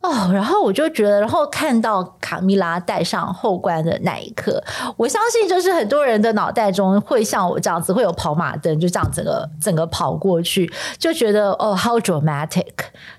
[0.02, 4.62] 哦，然后我就觉得，然后看到卡蜜拉戴上后冠的那一刻，
[4.96, 12.66] 我相信就是很多人的脑袋中会像我这样子，会有跑马灯，就这样整个整个跑过去，就觉得哦，how dramatic。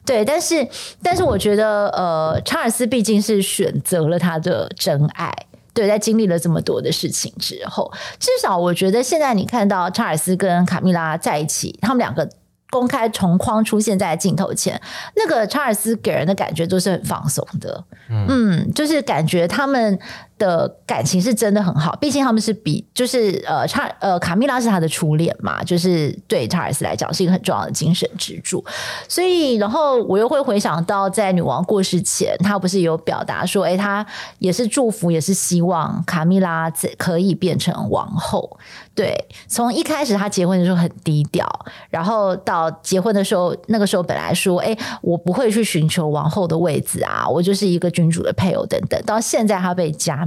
[0.05, 0.67] 对，但是
[1.01, 5.33] 但是我觉得，呃，查尔斯毕竟是选择了他的真爱，
[5.73, 12.29] 对，在经历了这么多的事情之后，至少我觉得现在你看到查尔斯跟卡蜜拉在一起，他们两个。
[12.73, 14.81] 公开重框出现在镜头前，
[15.15, 19.99] 那个查尔斯给人的感觉都是很放松的，嗯，嗯，就是感觉他们。
[20.37, 28.63] 的感情是真的很好，毕竟他们是比就是呃查呃卡蜜拉是他的初恋嘛，就是对查尔斯来讲是一个很重要的精神支柱。
[29.07, 34.05] 所以，然后我又会回想到在女王过世前，他不是有表达说，哎，他
[34.39, 38.57] 也是祝福，也是希望卡蜜拉可以变成王后。
[38.95, 41.47] 对，从一开始他结婚的时候很低调，
[41.89, 49.01] 然后到结婚的时候，那个时候本来说，哎，我不会去寻求王后的位置啊，我就是一个君主的配偶等等。
[49.03, 50.22] 到现在他被加。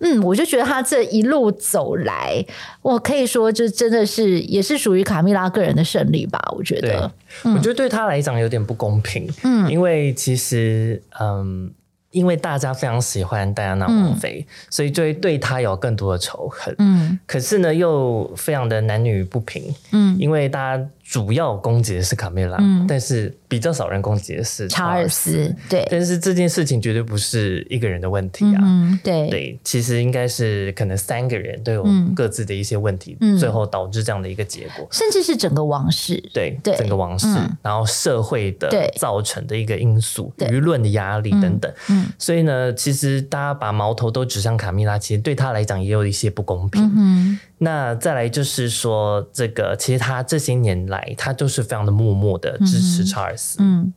[0.00, 2.44] 嗯，我就觉得他这一路走来，
[2.82, 6.40] 我可以说，就真的是也是属于卡蜜拉个人的胜利吧。
[6.56, 7.10] 我觉得，
[7.44, 9.28] 我觉得对他来讲有点不公平。
[9.42, 11.70] 嗯，因为其实，嗯，
[12.10, 16.74] 因为大家非常喜欢戴安娜王妃，嗯、所以就会对他有更多的仇恨。
[16.78, 19.74] 嗯，可是呢，又非常的男女不平。
[19.92, 20.88] 嗯，因为大家。
[21.10, 25.84] 主要攻击的是卡梅拉，嗯，但是比较少人攻击的是查尔斯，对。
[25.90, 29.28] 但是这件事情绝对不是一个人的问题啊，嗯，对。
[29.28, 37.26] 对，其实应该是可能三个人都有各自的一些问题，嗯，最后导致这样的一个结果，甚至是整个王室，对对，整个王室，
[37.60, 47.40] 然后社会的造成的一个因素，舆论的压力等等，嗯，所以呢，其实大家把矛头都指向卡梅拉，其实对他来讲也有一些不公平，嗯。
[47.62, 53.58] 那再来就是说，这个其实他这些年来，他都是非常的默默的支持查尔斯。
[53.60, 53.92] 嗯，嗯，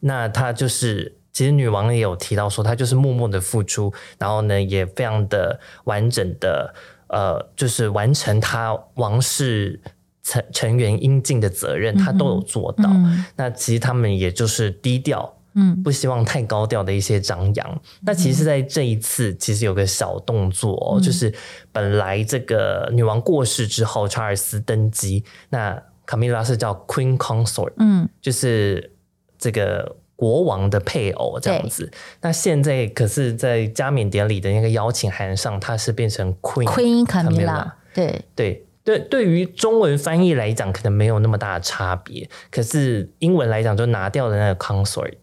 [0.00, 6.74] 那他就是，其实女王也有提到说，他就是默默的付出，然后呢，也非常的完整的，
[7.08, 9.78] 呃，就是完成他王室
[10.22, 12.84] 成成员应尽的责任，他都有做到。
[12.88, 15.36] 嗯嗯，那其实他们也就是低调。
[15.54, 17.70] 嗯，不希望太高调的一些张扬。
[17.70, 21.32] 嗯、那其实，在这一次，其实有个小动作、哦嗯，就是
[21.72, 28.92] 本来这个女王过世之后，查尔斯登基，那卡米拉是叫 Queen Consort，嗯，就是
[29.38, 31.90] 这个国王的配偶这样子。
[32.20, 37.76] 那现在可是在加冕典礼的那个邀请函上，它是变成 Queen Queen 卡米拉。
[37.94, 42.28] 对对对，对于中文翻译来讲，可能没有那么大的差别。
[42.50, 45.14] 可是英文来讲，就拿掉了那个 Consort。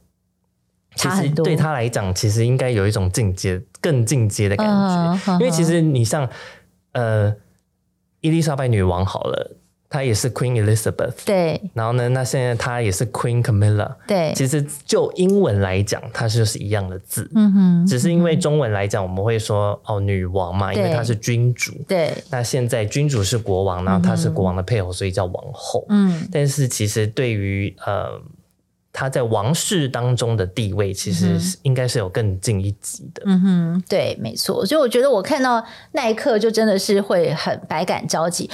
[0.95, 4.73] 其实对他来讲，其实应该有一种进阶、更进阶的感觉。
[4.73, 6.27] Uh, uh, uh, 因为其实你像
[6.91, 7.33] 呃，
[8.19, 9.55] 伊丽莎白女王好了，
[9.89, 11.13] 她也是 Queen Elizabeth。
[11.25, 11.61] 对。
[11.73, 13.89] 然后呢，那现在她也是 Queen Camilla。
[14.05, 14.33] 对。
[14.35, 17.31] 其实就英文来讲，它就是一样的字。
[17.35, 17.87] 嗯哼。
[17.87, 21.71] 只是因为中文来讲，我们会说哦，女王嘛，因为她是君主。
[21.87, 22.13] 对。
[22.29, 25.85] 那现在君主是国王，然后她是国王的配偶，所以叫王后。
[25.87, 26.27] 嗯。
[26.29, 28.21] 但是其实对于呃。
[28.93, 33.23] 他在王室当中的地位，其实应该是有更进一级的。
[33.25, 34.65] 嗯哼，对，没错。
[34.65, 38.49] 所以我觉得我看到那一刻，就真的是会很百感交集。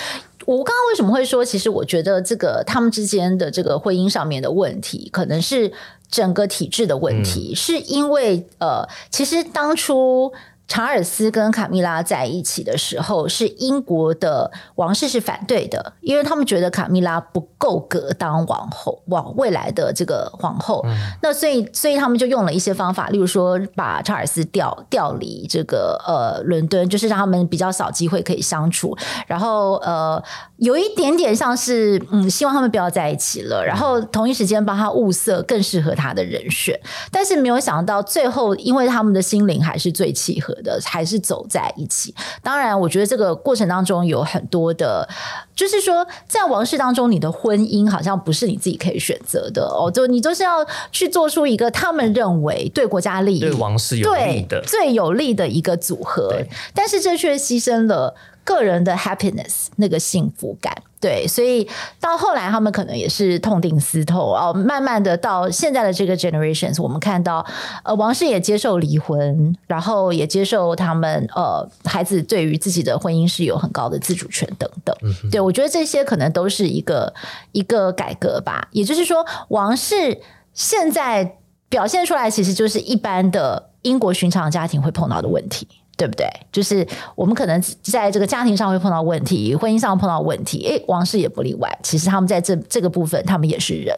[0.46, 5.72] 我刚刚为什么会说，其实我觉得这个他们之间的这个婚姻上面的问题，可能是
[6.10, 10.34] 整个体制的问题，嗯、是因为呃，其实当初。
[10.68, 20.82] 查尔斯跟卡米拉在一起的时候，是英国的王室是反对的，因为他们觉得卡米拉不够格当王后，往未来的这个皇后。
[20.86, 28.96] 嗯、那所以，所以他们就用了一些方法，例如说把查尔斯调调离这个呃伦敦，就是让他们比较少机会可以相处。
[29.26, 30.22] 然后呃，
[30.58, 33.64] 有一点点像是嗯，希望他们不要在一起了。
[33.66, 36.78] 然后同一时间帮他物色更适合他的人选，
[37.10, 42.14] 但是没有想到最后，因为他们的心灵还是最契合的还是走在一起。
[42.42, 45.08] 当然，我觉得这个过程当中有很多的，
[45.56, 56.42] 就是说，在王室当中，你的婚姻好像不是你自己可以选择的哦，就你就是要去做出一个他们认为对国家利益、对王室有利的、最有利的一个组合，
[56.74, 58.16] 但是这却牺牲了。
[58.48, 61.68] 个人的 happiness 那个幸福感，对，所以
[62.00, 67.46] 到后来他们可能也是痛定思痛哦，慢慢的到现在的这个 generations，我们看到
[67.84, 77.14] 呃王室也接受离婚，然后也接受他们呃孩子对于自己的婚姻是有很高的自主权等等，嗯、对，我觉得这些可能都是一个
[77.52, 80.20] 一个改革吧，也就是说王室
[80.54, 81.38] 现在
[81.70, 85.68] 表现出来其实就是一般的英国寻常家庭会碰到的问题。
[85.98, 86.26] 对不对？
[86.52, 91.80] 就是我们可能在这个家庭上会碰到问题，婚姻上碰到问题，诶，王室也不例外。
[91.82, 93.98] 其实他们在这这个部分，他们也是人。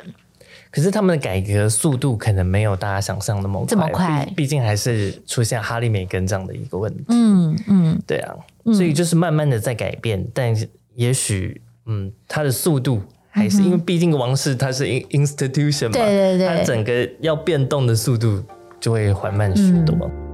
[0.72, 4.34] 可是他们的改革速度可能没有大家想象那么快，这么快。
[4.36, 7.04] 毕竟还是出现哈利梅根这样的一个问题。
[7.10, 8.36] 嗯嗯，对啊，
[8.66, 10.56] 所以就是慢慢的在改变，嗯、但
[10.96, 18.44] 也许嗯，它的速度还是、嗯、因为毕竟王室它是 institution 嘛，对对对，它整个要变动的速度
[18.80, 19.96] 就会缓慢许多。
[20.04, 20.29] 嗯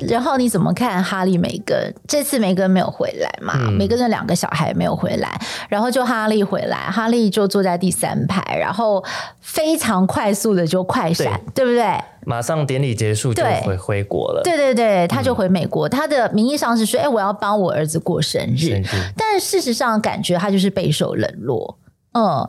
[0.00, 1.94] 然后你怎么看哈利梅根？
[2.06, 3.54] 这次梅根没有回来嘛？
[3.56, 9.04] 嗯、梅根的两个小孩没有回来，然后就哈利回来，哈利就坐在第三排，然后
[9.40, 11.86] 非常快速的就快闪，对，对不对？
[12.26, 14.42] 马上典礼结束就回回国了。
[14.42, 15.88] 对对对，他就回美国。
[15.88, 18.70] 嗯、他的名义上是说：“哎，我要帮我儿子过生日。
[18.70, 21.78] 生日”但事实上，感觉他就是备受冷落。
[22.14, 22.48] 嗯，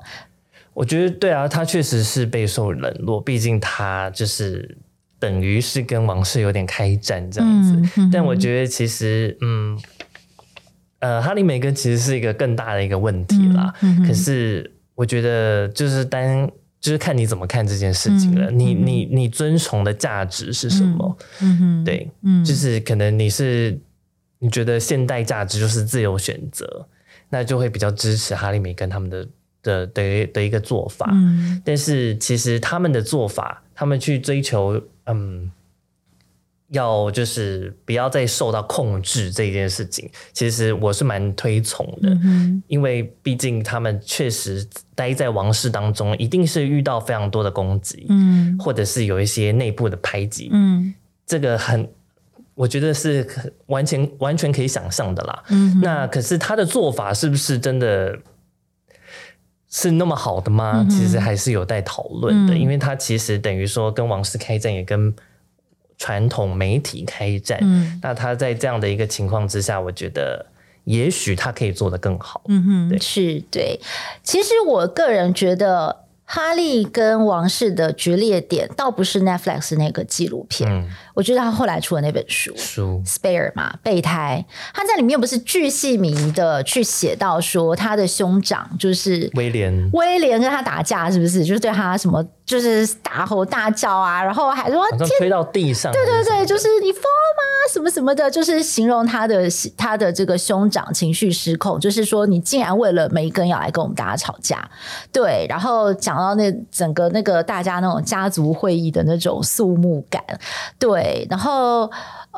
[0.74, 4.78] 我觉得对啊，他确实是备受冷落，毕竟他就是。
[5.20, 9.80] 等于是跟王室有点开战这样子，但我觉得其实，嗯，
[11.00, 13.74] 呃，哈利梅根其实是一个更大的一个问题啦。
[14.06, 16.48] 可是我觉得就是单
[16.80, 18.52] 就是看你怎么看这件事情了。
[18.52, 21.18] 嗯、你你你尊崇的价值是什么？
[21.42, 23.76] 嗯嗯、对，嗯、就是可能你是
[24.38, 26.88] 你觉得现代价值就是自由选择，
[27.30, 29.28] 那就会比较支持哈利梅根他们的
[29.64, 31.10] 的的的一个做法。
[31.12, 34.80] 嗯、但是其实他们的做法，他们去追求。
[35.08, 35.52] 嗯，
[36.70, 50.94] 要就是不要再受到控制这件事情，其实我是蛮推崇的，嗯、因为毕竟他们确实待在王室当中，一定是遇到非常多的攻击，嗯，或者是有一些内部的排挤，嗯，
[51.26, 51.90] 这个很，
[52.54, 53.26] 我觉得是
[53.68, 58.18] 完全完全可以想象的啦，嗯，那可是他的做法是不是真的
[59.70, 60.86] 是那么好的吗？
[60.86, 65.14] 嗯、其实还是有待讨论的，嗯、因为他其实等于说跟王室开战，也跟
[65.98, 70.46] 传统媒体开战，嗯，那他在这样的一个情况之下，我觉得
[70.86, 72.42] 也许他可以做得更好。
[72.48, 73.80] 嗯哼，对，是对。
[74.24, 76.07] 其实我个人觉得。
[76.30, 83.02] 哈利跟王室的决裂点，倒不是 Netflix 那个纪录片，嗯、我觉得他后来出了那本书书。
[83.06, 91.46] Spare 嘛，备胎，他在里面不是巨细靡遗的去写到说他的兄长就是威廉，威廉跟他打架是不是？
[91.46, 94.84] 就是对他什么就是大吼大叫啊，然后还说
[95.20, 97.44] 推到地上，对对对，就是你疯了吗？
[97.72, 99.44] 什么什么的，就是形容他的
[99.78, 104.70] 他的这个兄长情绪失控，就是说你竟然为了梅根要来跟我们大家吵架，
[105.14, 106.18] 对，然后讲。
[106.18, 110.24] 到那整个那个大家那种家族会议的那种肃穆感，
[110.80, 111.88] 对，然后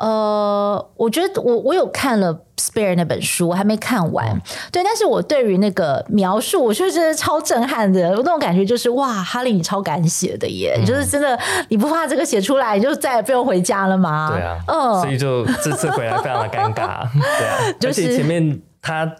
[0.00, 4.40] 呃，我觉得我我有看了《Spare》那本书，我还没看完，嗯、
[4.72, 11.38] 对，但是我对于那个描述，我就觉得超震撼的，我那种感觉就是哇，哈利你超敢写的耶，嗯、就是真的，
[11.68, 14.30] 你不怕这个写出来你就再也不用回家了吗？
[14.32, 17.06] 对啊，嗯，所以就这次回来非常的尴尬，
[17.38, 19.14] 对啊，就是、而且前面他。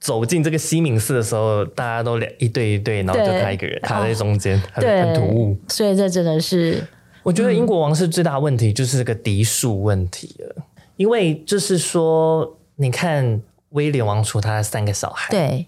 [0.00, 5.56] 走进这个西敏寺的时候，大家都两一对一对，然后就他一个人卡在中间，很很突兀。
[5.68, 6.86] 所以这真的是，
[7.24, 10.54] 我觉得英国王室最大问题就是这个嫡庶问题了。
[10.58, 10.62] 嗯、
[10.96, 15.66] 因为就是说，你看威廉王储他三个小孩，对，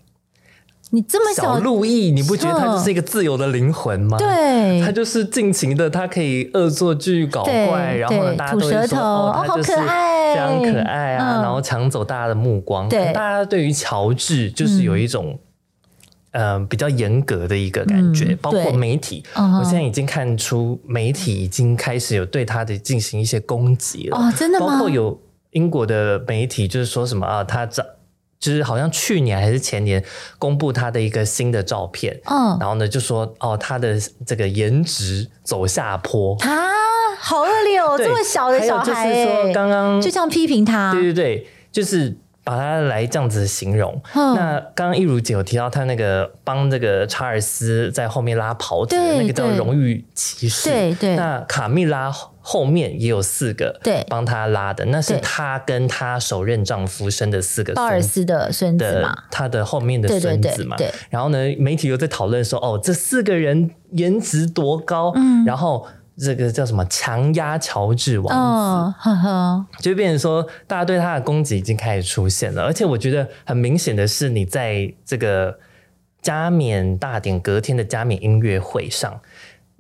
[0.91, 4.17] 你这么小路易，你不觉得他就是一个自由的灵魂吗？
[4.19, 9.73] 对，他就是尽情的，他可以恶作剧搞怪，然后呢，大家都会说哦，他就是。
[9.73, 12.87] 哦好可爱非常可爱啊，嗯、然后抢走大家的目光。
[12.91, 15.39] 对，大家对于乔治就是有一种嗯、
[16.37, 19.25] 呃、比较严格的一个感觉，嗯、包括媒体。
[19.35, 24.19] 我现在已经看出媒体已经开始有对他的进行一些攻击了。
[24.19, 24.67] 哦，真的吗？
[24.67, 25.19] 包括有
[25.53, 27.83] 英国的媒体就是说什么啊，他找
[28.39, 30.05] 就是好像去年还是前年
[30.39, 32.21] 公布他的一个新的照片。
[32.27, 36.77] 嗯，然后呢就说哦，他的这个颜值走下坡啊。
[37.19, 37.97] 好恶劣哦！
[37.97, 42.15] 对这么小的小孩，就是说刚刚就这样批评他，对对对，就是
[42.47, 44.01] 把他来这样子形容。
[44.15, 51.17] 嗯、那刚刚一如姐有提到他那个帮这个查尔斯在后面拉袍子的那个叫荣誉骑士，对对。
[51.17, 52.09] 那卡蜜拉
[52.41, 60.77] 后面也有四个对帮他拉的，那是她跟她首任丈夫生的四个鲍尔斯的孙子嘛，他的后面的孙子嘛。
[60.77, 61.01] 对，对，对，对。
[61.11, 65.13] 然后呢，媒体又在讨论说，哦，这四个人颜值多高？
[65.17, 65.85] 嗯，然后。
[66.19, 66.83] 这个叫什么？
[66.87, 72.63] 强压乔治王子，哦、呵呵就变成说，大家对他的攻击已经开始出现了。
[72.63, 75.59] 而且我觉得很明显的是，你在这个
[76.23, 79.21] 加冕大典隔天的加冕音乐会上，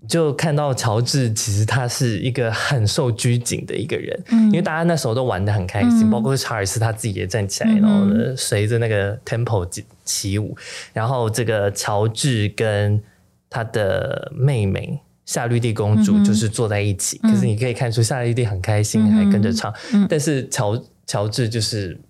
[0.06, 9.66] 就看到乔治其实他是一个很受拘谨的一个人，嗯、因为大家那时候都玩的很开心，嗯、包括查尔斯他自己也站起来，嗯、然后呢随着那个 tempo
[10.04, 10.54] 起舞，
[10.92, 13.02] 然后这个乔治跟
[13.48, 15.00] 他的妹妹。
[15.26, 19.74] 夏绿蒂公主就是坐在一起，嗯、可是你可以看出夏绿蒂很开心，嗯、还跟着唱。
[19.92, 22.00] 嗯、但是乔乔治就是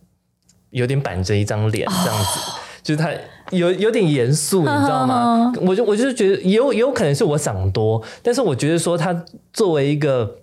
[0.69, 2.53] 有点板着一张脸，这样子，哦、
[2.83, 3.11] 就是他
[3.51, 5.51] 有有点严肃，你知道吗？
[5.57, 10.37] 哦、我就我就觉得有有可能是我想多，但是我觉得说他作为一个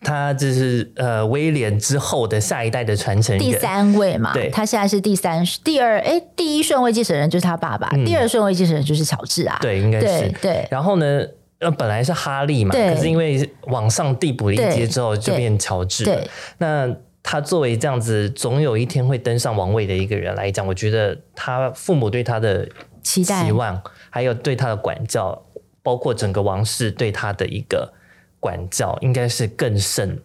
[0.00, 10.38] 他就是呃威廉之后的下一代的传承人，第三位嘛，对，他现在是第三第二哎，第一顺位继承人就是他爸爸，嗯、第二顺位继承人就是乔治啊，对，应该是对。
[10.40, 11.24] 对然后呢？
[11.64, 16.20] 那本来是哈利嘛，可是因为往上递补了一阶之后，就变乔治了。
[16.58, 22.68] 那他作为这样子，总有一天会登上王位的一个人来讲，我觉得他父母对他的
[23.02, 25.42] 期待、期望，还有对他的管教，
[25.82, 27.90] 包括整个王室对他的一个
[28.38, 30.22] 管教，应该是更甚。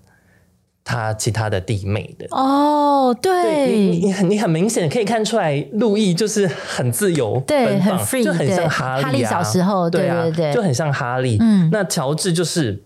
[0.89, 2.25] 他其他的弟妹的。
[2.31, 11.37] 哦，对，对你你很你很明显可以看出来，路易就是很自由，对，很 free，就很像哈利啊，哈利小时候，对啊，对对，就很像哈利。
[11.39, 12.81] 嗯，那乔治就是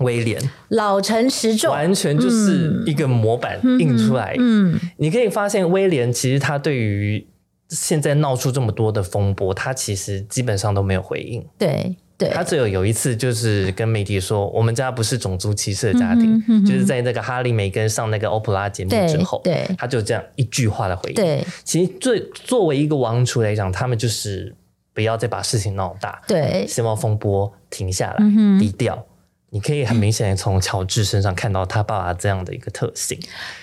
[0.00, 4.34] 威廉，老成持重，完全就是一个模板印出来。
[4.40, 7.24] 嗯，你可以发现威廉其实他对于
[7.68, 11.46] 现在闹出这么多的风波，他其实基本上都没有回应。
[11.56, 11.94] 对。
[12.18, 12.28] 对。
[12.30, 19.76] 他只有有一次，就是跟媒体说，我们家不是种族歧视的家庭，就是在那个哈利梅根上那个欧普拉节目之后，对，对。
[19.76, 21.14] 他就这样一句话的回应。
[21.14, 24.54] 对，其实最作为一个王储来讲，他们就是
[24.94, 29.04] 不要再把事情闹大，对，希望风波停下来，嗯、低调，
[29.50, 33.18] 你可以很明显的从乔治身上看到他爸爸这样的一个特性。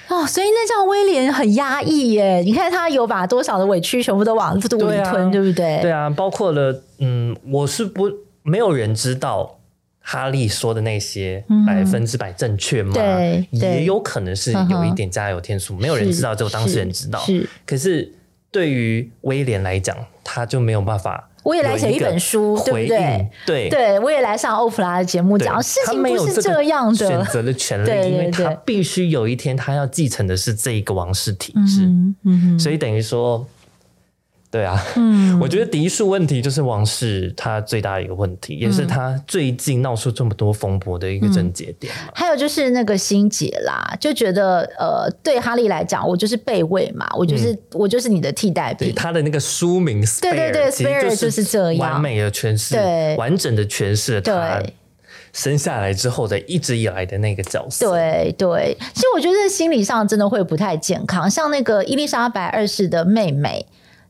[0.10, 2.42] 哦，所以那这样威廉很压抑耶。
[2.46, 5.80] 你看他有把多少的委屈全部都往肚里吞，对，啊、对不对？
[5.82, 8.08] 对啊，包括了嗯，我是不
[8.44, 9.60] 没有人知道
[10.00, 12.94] 哈利说的那些百分之百正确吗？
[12.94, 17.20] 对、嗯，也有可能是有一点加油添醋，没有人知道，只有当事人知道。
[17.20, 18.12] 是，是可是
[18.52, 21.30] 对于威廉来讲，他就没有办法。
[21.44, 23.30] 我也来写一本书，对不对？
[23.46, 27.08] 对，对我也来上欧普拉的节目讲，事情不是这样的。
[27.08, 33.48] 选择的权利，因为他必须有一天他要继承的是这一个王室体制，嗯嗯、所以等于说。
[34.54, 42.12] 对啊，嗯，我觉得嫡庶问题就是王室他最大的一个问题，嗯、也是他最近闹出这么多风波的一个症结点、嗯。
[42.14, 48.94] 还有就是那个心结啦，就觉得呃，对哈利来讲，我就是备位嘛，我就是、嗯、我就是你的替代品。
[48.94, 54.62] 他的那个书名对对对，Spare 就是这样，完美的诠释，对，完整的诠释了他
[55.34, 57.90] 生下来之后的一直以来的那个角色。
[57.90, 63.66] 对对，其实我觉得心理上真的会不太健康，像那个伊丽莎白二世的妹妹。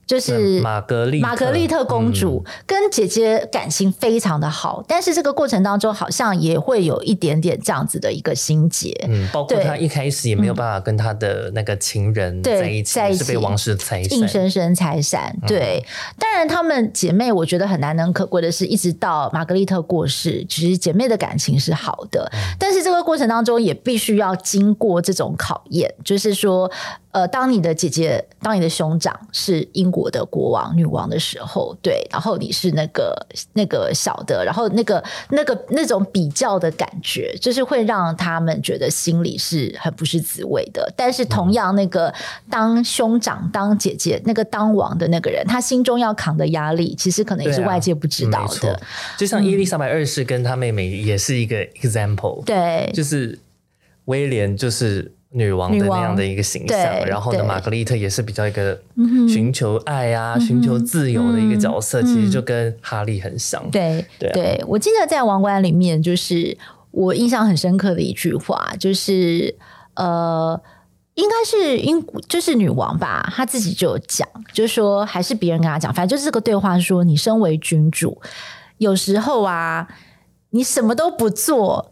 [0.06, 8.92] 就是玛格丽玛格丽特公主跟姐姐感情非常的好，嗯，但是这个过程当中好像也会有一点点这样子的一个心结。
[9.08, 15.36] 嗯，包括她一开始也没有办法跟她的那个情人在一起，嗯、是被王室拆散，硬生生拆散。
[15.48, 26.70] 对，嗯，当然她们姐妹，我觉得很难能可贵的是，一直到玛格丽特过世，其实姐妹的感情是好的，嗯，但是这个过程当中也必须要经过这种考验，就是说。
[27.14, 33.16] 呃，当你的姐姐，当你的兄长是英国的国王、女王的时候，对，然后你是那个
[33.54, 40.92] 那个小的，然后那个那个那种比较的感觉，就是会让他们觉得心里是很不是滋味的。
[40.98, 42.12] 但是同样，那个
[42.50, 48.74] 当兄长、当姐姐、那个当王的那个人，他心中要扛的压力，其实可能也是外界不知道的。
[48.74, 48.82] 啊、
[49.20, 53.38] 就像伊丽莎白二世跟她妹妹也是一个 example，对，就是
[54.06, 55.14] 威廉就是。
[55.36, 56.78] 女王的那样的一个形象，
[57.08, 58.80] 然后呢，玛格丽特也是比较一个
[59.28, 63.60] 寻求爱啊、寻、嗯、求自由的一个角色，嗯、其实就跟哈利很像。
[63.72, 66.56] 对对、啊、对，我记得在王冠里面，就是
[66.92, 69.56] 我印象很深刻的一句话，就是
[69.96, 70.62] 呃，
[71.16, 78.22] 应该是英就是女王吧，她自己就有讲，就是说还是别人跟她讲，反正就是这个对话说，你身为君主，
[78.78, 79.88] 有时候啊，
[80.52, 81.92] 你什么都不做，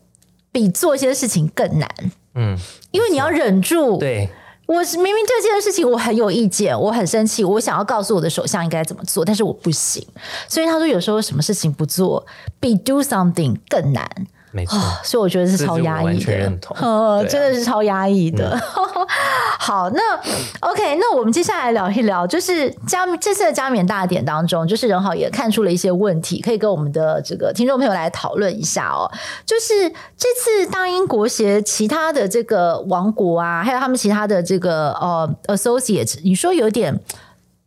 [0.51, 1.89] 比做一些事情更难。
[2.35, 2.57] 嗯，
[2.91, 3.97] 因为你要忍住。
[3.97, 4.29] 对，
[4.65, 10.05] 我是明明这件事情我很有意见，我很生气，我想要告诉我的首相应该怎么做，但是我不行。
[10.47, 12.25] 所以他说，有时候什么事情不做，
[12.59, 14.09] 比 do something 更难。
[14.51, 18.51] 没错、哦，所以我觉得是超压抑的， 啊、真的是超压抑的。
[18.53, 19.07] 嗯、
[19.57, 20.01] 好，那
[20.59, 29.09] OK，那我们接下来聊一聊，就是加这次的加冕大典当中，就是仁好也看出了一些问题，可以跟我们的这个听众朋友来讨论一下哦。
[29.45, 36.99] 就是这次大英国协其他的这个王国啊，还有他们其他的这个呃 associate，你说有点。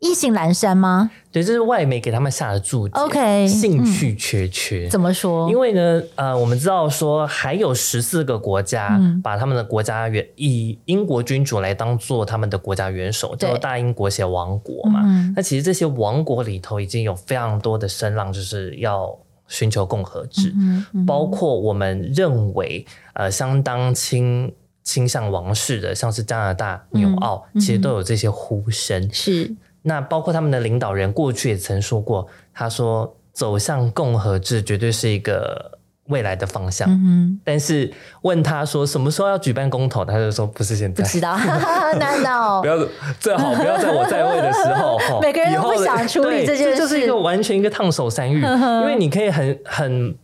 [0.04, 1.10] 意兴阑珊吗？
[1.32, 2.92] 对，这是外媒给他们下的注解。
[2.94, 4.90] OK，兴趣缺缺、嗯。
[4.90, 5.50] 怎么说？
[5.50, 15.02] 因为呢，呃，我们知道说还有十四个国家把他们的国家元、嗯、以英国君主来当做他们的国家元首，叫做大英国协王国嘛。
[15.34, 24.52] 那其实这些王国里头已经有非常多的声浪，就是要寻求共和制，嗯嗯、包括我们认为呃相当倾
[24.84, 29.10] 倾向王室的，像是加拿大、纽澳、嗯，其实都有这些呼声。
[29.12, 29.52] 是。
[29.86, 36.88] 那包括他们的领导人过去也曾说过，他说走向共和制绝对是一个未来的方向。
[36.90, 41.04] 嗯、但是问他说什么时候要举办公投，他就说不是现在。
[41.04, 41.36] 不知道，
[42.00, 42.78] 难道 不要
[43.20, 44.98] 最好不要在我在位的时候。
[45.20, 48.40] 每个人都不想处理这件事，这就是一个完全一个烫手山芋。
[48.40, 50.16] 因为你可以很很，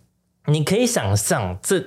[0.46, 1.84] 你可以想象这。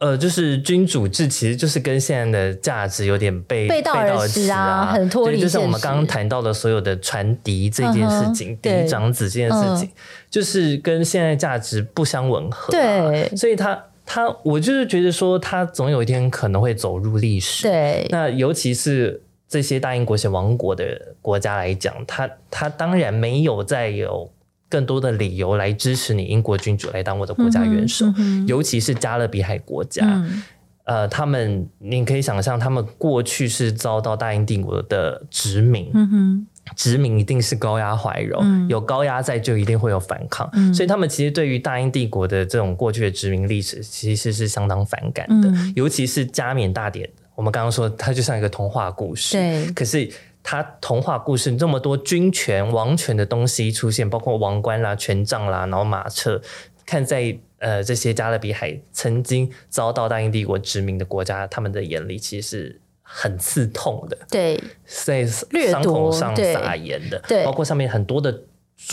[0.00, 5.46] 呃，就是君主制其实就是跟现在的价值有点背背道而驰啊，很脱离现实。
[5.46, 9.90] 就像我们刚刚谈到的所有的传嫡这件事情，嫡、uh 长子这件事情，
[10.30, 12.70] 就是跟现在价值不相吻合、啊。
[12.72, 17.68] 对，所以他他，我就是觉得说，他总有一天可能会走入历史。
[17.68, 24.30] 对，那尤其是这些大英国协王国的国家来讲，他他当然没有再有。
[24.70, 28.06] 更多的理由来支持你英国君主来当我的国家元首，
[28.46, 30.42] 尤其是加勒比海国家，嗯、
[30.84, 36.46] 呃，他们你可以想象，他们过去是遭到大英帝国的殖民，嗯、
[36.76, 50.08] 殖民一定是高压怀柔、嗯，有高压在就一定会有反抗、嗯，所以他们其实对于大英帝国的这种过去的殖民历史，其实是相当反感的，嗯、尤其是加冕大典，我们刚刚说它就像一个童话故事，对，可是。
[50.42, 56.40] 他童话故事这么多军权、王权的东西出现，包括王冠啦、权杖啦，然后马车，
[56.84, 68.42] 看在呃这些加勒比海曾经遭到大英帝国殖民的国家，他们的眼里其实是很刺痛的， 对，在伤口上撒盐的，对，包括上面很多的。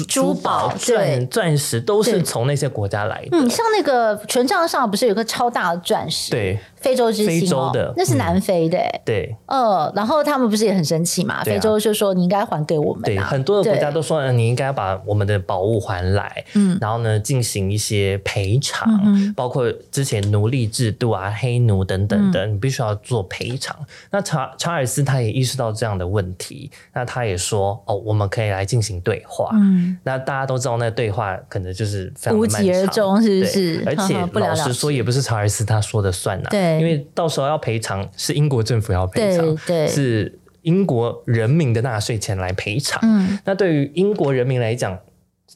[0.05, 3.29] 珠宝、钻钻石都是从那些国家来的。
[3.31, 6.29] 嗯，像那个权杖上不是有个超大的钻石？
[6.29, 6.59] 对。
[6.79, 11.43] 非洲之星哦，那是南非的，对，呃，然后他们不是也很生气嘛？
[11.43, 18.87] 非洲就说你应该还给我们，对，很多的国家都说你应该把我们的宝物还来，嗯，然后呢进行一些赔偿，
[19.35, 23.75] 包括之前奴隶制度啊、黑奴等等的，你必须要做赔偿。
[24.11, 29.49] 那查查尔斯他也意识到这样的问题，那他也说哦，我们可以来进行对话。
[29.53, 33.83] 嗯，那大家都知道，那对话可能就是无疾而终，是不是？
[33.87, 36.66] 而且老实说，也不是查尔斯他说的算呐，对。
[36.79, 39.57] 因为到时候要赔偿，是英国政府要赔偿，
[39.87, 42.99] 是英国人民的纳税钱来赔偿。
[43.03, 44.97] 嗯，那对于英国人民来讲，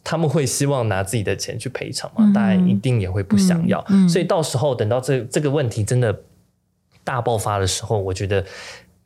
[0.03, 2.31] 他们会希望拿自己的钱去赔偿吗？
[2.33, 3.79] 当然、嗯、一定也会不想要。
[3.89, 6.21] 嗯嗯、所以到时候等到这这个问题真的
[7.03, 8.45] 大爆发的时候，我觉得。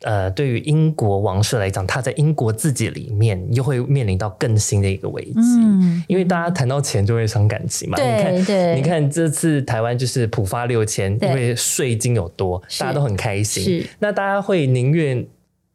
[0.06, 7.96] 呃，对于英国王室来讲，他在英国自己里面又会面临到更新的一个危机，嗯、因为大家谈到钱就会伤感情嘛。
[7.96, 13.64] 对，你看，对你看这次台湾就是普发六千，因为税金有多，大家都很开心。
[13.64, 15.26] 是，那大家会宁愿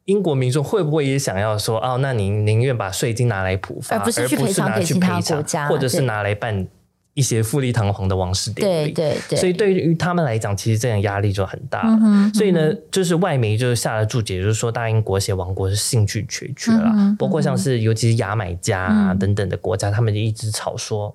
[0.06, 6.66] 英国民众会不会也想要说，哦，那您宁愿把税金拿来普发，而不是去赔偿给其他国家，或者是拿来办？
[7.14, 11.98] 一些富丽堂皇的王室典礼，对对对，所以对于他们来讲，其实这样压力就很大了。
[12.32, 21.14] 所以呢，就是外媒就是下了注解，就是说大英国协王国是兴趣缺缺了，包括像是尤其是牙买加啊等等的国家，嗯、他们就一直吵说，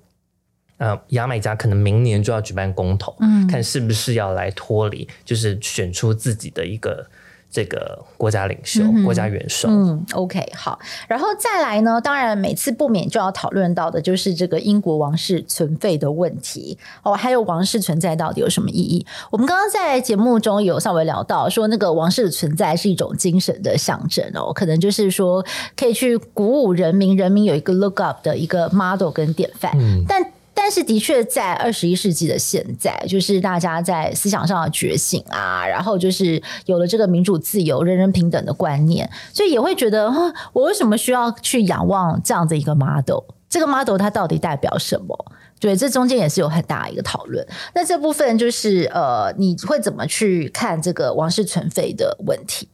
[0.78, 7.08] 呃，牙买加可能明年就要举办公投，嗯、看是不是要来脱离，就是选出自己的一个。
[7.50, 10.78] 这个国家领袖、嗯、国家元首，嗯，OK，好，
[11.08, 16.78] 然后再来呢，当然每次不免就要讨论到的就是这个英国王室存废的问题。
[17.04, 19.06] 哦，还有王室存在到底有什么意义？
[19.32, 25.43] 我们刚刚在节目中有稍微聊到，说那个王室的存在是一种精神的象征哦，可能就是说
[25.76, 30.32] 可以去鼓舞人民，人民有一个 look up 的一个 model 跟典范，嗯，但。
[30.60, 40.12] 但是，的确，在二十一世纪的现在，就是大家在思想上的觉醒啊，然后就是有了这个民主、自由、人人平等的观念，所以也会觉得，
[40.51, 43.20] 我为什么需要去仰望这样的一个 model？
[43.47, 45.32] 这个 model 它到底代表什么？
[45.60, 47.47] 对，这中间也是有很大一个讨论。
[47.76, 52.68] 那这部分就是，呃，你会怎么去看这个王室存废的问题？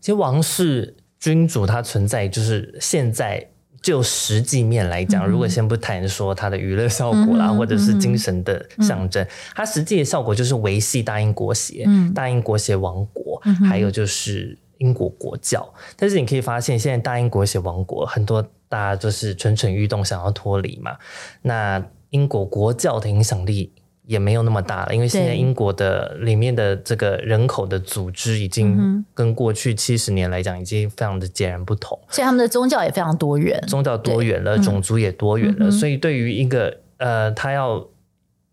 [0.00, 3.48] 其实，王室君主它存在，就是现在。
[3.84, 15.70] 就实际面来讲，如果先不谈说它的娱乐效果啦，嗯、或者是精神的象征，嗯、它实际的效果就是维系大英国协、嗯、大英国协王国，嗯、还有就是英国国教。
[15.96, 20.96] 但是你可以发现，现在大英国协王国很多大家就是蠢蠢欲动，想要脱离嘛。
[21.42, 23.70] 那英国国教的影响力。
[24.06, 31.98] 也没有那么大了，因为现在英国的里面的这个人口的组织已经跟过去七十年来讲，已经非常的截然不同。
[32.10, 35.68] 所以他们的宗教也非常多元，宗教多元了，种族也多元了。
[35.68, 37.82] 嗯、所以对于一个呃，他要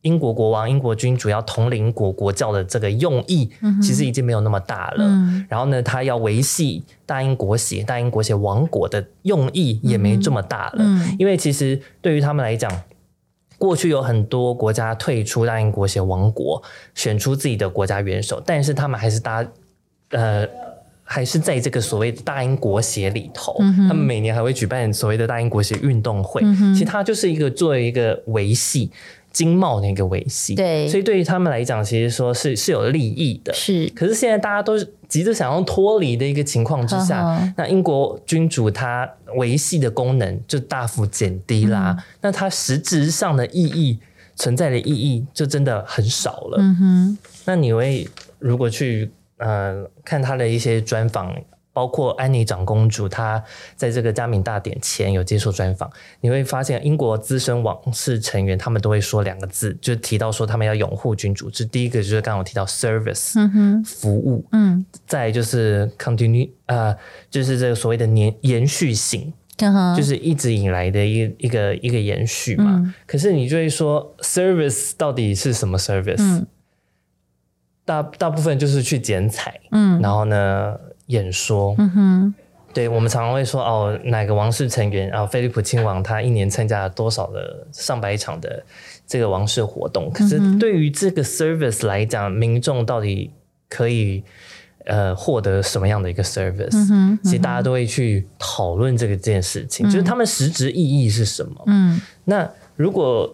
[0.03, 3.49] 英国国王、英国君主要统领国国教的这个用意，
[3.81, 5.03] 其实已经没有那么大了。
[5.03, 10.77] 嗯、然后呢，他要维系大英国协、大英国协王国的用意也没这么大了。
[10.77, 12.71] 嗯、因为其实对于他们来讲。
[13.61, 16.59] 过去有很多国家退出大英国协王国，
[16.95, 19.45] 选出自己的国家元首，但是他们还是搭，
[20.09, 20.47] 呃，
[21.03, 28.89] 还是在这个所谓的大英国协里头，嗯、他们每年还会举办所谓的大英国协运动会，嗯、其实它就是一个作为一个维系。
[29.31, 33.87] 经贸的一个维系，对，所以对于他们来讲，其实说是是有利益的，是。
[33.95, 34.77] 可是现在大家都
[35.11, 43.99] 急着想要脱离的一个情况之下，那英国君主他维系的功能就大幅减低啦，嗯、那它实质上的意义
[44.37, 46.57] 存在的意义就真的很少了。
[46.59, 48.07] 嗯哼，那你会
[48.39, 51.35] 如果去呃看他的一些专访。
[51.73, 53.41] 包括安妮长公主，她
[53.75, 61.49] 在这个加冕大典前有接受专访，你会发现英国资深王室成员他们都会说两个字，就提到说他们要拥护君主。
[61.49, 66.93] 这第一个就是刚刚我提到 service，嗯哼，服务，嗯，再就是 continue，呃，
[67.29, 72.81] 就是这个所谓的延延续性，嗯，就是一直以来的一个一个一个延续嘛。
[72.83, 76.17] 嗯、可是你就会说 service 到底是什么 service？
[76.19, 76.45] 嗯、
[77.85, 80.77] 大大部分就是去剪彩，嗯，然后呢？
[81.07, 82.33] 演说，嗯哼，
[82.73, 88.63] 对，我们常常会说哦，哪个王室成员啊，菲利普亲王他一年参加了多少的上百场的
[89.05, 90.09] 这个王室活动？
[90.11, 93.31] 可是对于这个 service 来讲，民众到底
[93.67, 94.23] 可以
[94.85, 96.75] 呃获得什么样的一个 service？
[96.75, 101.63] 嗯哼，其实大家都会去讨论这个这件事情，就是他们实质意义是什么？
[101.67, 103.33] 嗯，那如果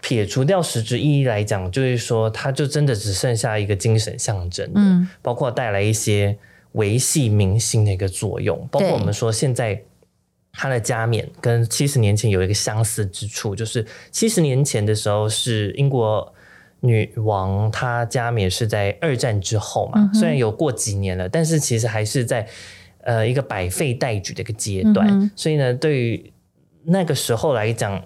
[0.00, 6.36] 撇除掉实质意义来讲，就是说，它就真的只剩下一个精神象征，嗯，包括带来一些
[6.72, 8.68] 维系民心的一个作用。
[8.70, 9.82] 包括我们说，现在
[10.52, 16.32] 它的加冕跟七十年前有一个相似之处，就是七十年前的时候是英国
[16.80, 22.46] 女王她加冕是在二战之后嘛，嗯、虽然有过几年了，但是其实还是在
[23.00, 26.32] 呃一个百废待举的一个阶段，嗯、所以呢，对于
[26.84, 28.02] 那个时候来讲。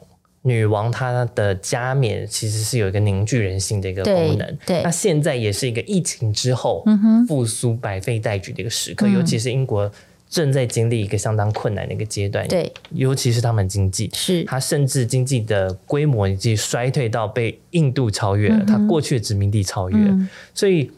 [0.47, 6.85] 女王她的加冕其实是有一个凝聚人心的一个功能，对，那现在也是一个疫情之后
[7.27, 9.91] 复苏百废待举的一个时刻，嗯、尤其是英国
[10.31, 14.45] 正在经历一个相当困难的一个阶段，对，尤其是他们经济，是。
[14.45, 20.93] 它甚至经济的规模已经衰退到被印度超越了，它、嗯、过去的殖民地超越了，嗯、所以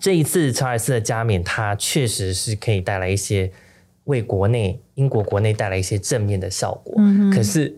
[0.00, 3.52] 这一次查尔斯的加冕，它确实是可以带来一些
[4.06, 7.72] 为国内英国国内带来一些正面的效果，嗯、可是。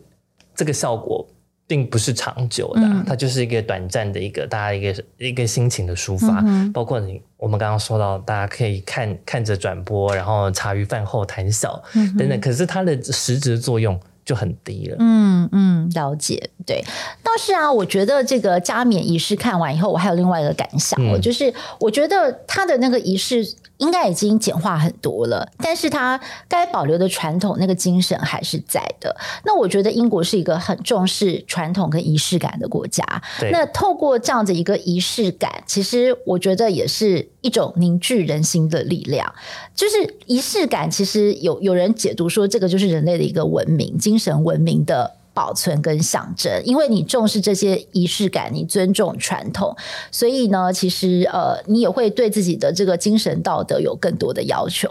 [0.57, 1.27] 这个效果
[1.67, 6.41] 并不是长久的，嗯、它就是一个短暂的一个大家一个一个心情的抒发。
[6.47, 12.41] 嗯、包括你我们刚刚说到，大家可以看看着转播，然后茶余饭后谈笑、嗯、等等。
[12.41, 14.97] 可是它的实质作用就很低了。
[15.01, 16.51] 嗯嗯，了解。
[16.65, 16.83] 对，
[17.23, 23.45] 倒是啊，我觉得这个加冕仪式看完以后，我还有另外一个感想，我、嗯、就是我觉得他的那个仪式。
[23.79, 26.19] 应该已经简化很多了，但是它
[26.49, 29.15] 该保留的传统那个精神还是在的。
[29.45, 33.05] 那我觉得英国是一个很重视传统跟仪式感的国家。
[33.53, 39.31] 那透过这样的一个仪式感，其实我觉得也是一种凝聚人心的力量。
[39.75, 45.17] 就是仪式感，其实有有人解读说，这个就是人类的一个文明、精神文明的。
[45.37, 49.77] 保存跟象征，因为你重视这些仪式感，你尊重传统，
[50.11, 54.89] 所以呢，其实呃，你也会对自己的这个精神道德有更多的要求。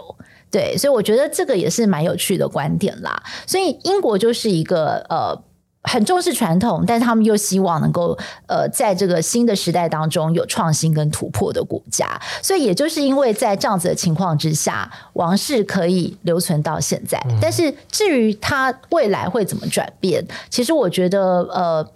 [0.48, 3.20] 对，所以我觉得这个也是蛮有趣的观点啦。
[3.44, 5.42] 所以英国就是一个呃。
[5.86, 17.18] 很重视传统，但是他们又希望能够呃，在这个新的时代当中有创新跟突破的国家，所以也就是因为在这样子的情况之下，王室可以留存到现在。
[17.30, 21.86] 嗯、但是至于它未来会怎么转变，其实我觉得呃。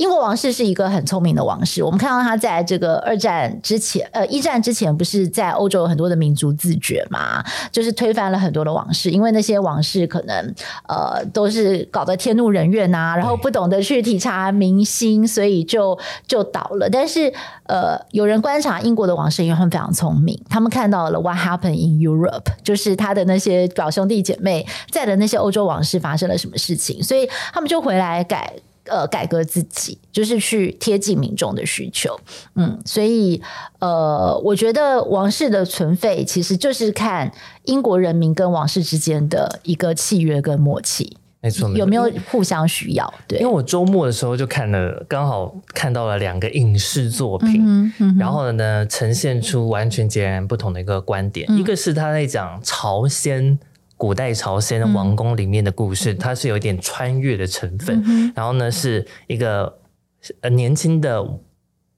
[0.00, 1.82] 英国王室是一个很聪明的王室。
[1.82, 7.44] 我们看到他在这个二战之前，呃，一战之前不是在欧洲有很多的民族自决嘛？
[7.70, 10.54] 就是推翻了很多的王室，因为那些王室可能
[10.88, 16.88] 呃都是搞得天怒人怨啊，然后不懂得去体察民心，所以就就倒了。
[16.88, 17.30] 但是
[17.64, 28.50] 呃，有人观察英国的王室，因为他们非常聪明，他们看到了 What happened in Europe，就是他的那些表兄弟姐妹在的那些欧洲王室发生了什么事情，所以他们就回来改。
[28.90, 32.18] 呃，改革自己就是去贴近民众的需求，
[32.56, 33.40] 嗯，所以
[33.78, 37.30] 呃，我觉得王室的存废其实就是看
[37.66, 43.14] 英国人民跟王室之间的一个契约跟默契，没错，有没有互相需要？
[43.28, 53.56] 对，因为我周末的时候就看了，刚好看到了两个影视作品，嗯嗯、然后呢，呈现出完全截然不同的一个观点，嗯、一个是他在讲朝鲜。
[54.00, 58.02] 古代朝鲜的王宫里面的故事，嗯、它是有一点穿越的成分。
[58.06, 59.70] 嗯、然后呢，是一个
[60.40, 61.22] 呃年轻的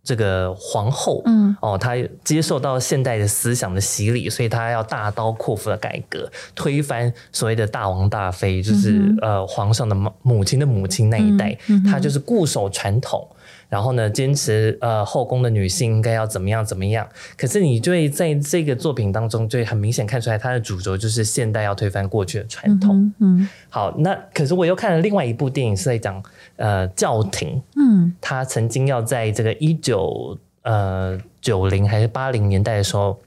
[0.02, 1.94] 这个皇后，嗯，哦，她
[2.24, 13.24] 接受到现代的思想的洗礼，所以她要大刀阔斧的改革，推翻所谓的大王大妃，就是、嗯、呃皇上的母亲的母亲那一代，嗯、她就是固守传统。
[13.72, 17.08] 然后呢，坚持呃后宫的女性应该要怎么样怎么样。
[17.38, 23.10] 可是你就会在这个作品当中，就会很明显看出来，它的主轴就是现代要推翻过去的传统。
[23.20, 26.22] 嗯，嗯，好，那可是我又看了另外一部电影，是在讲
[26.56, 27.62] 呃教廷。
[27.76, 33.18] 嗯，他曾经要在这个一九呃九零还是八零年代的时候，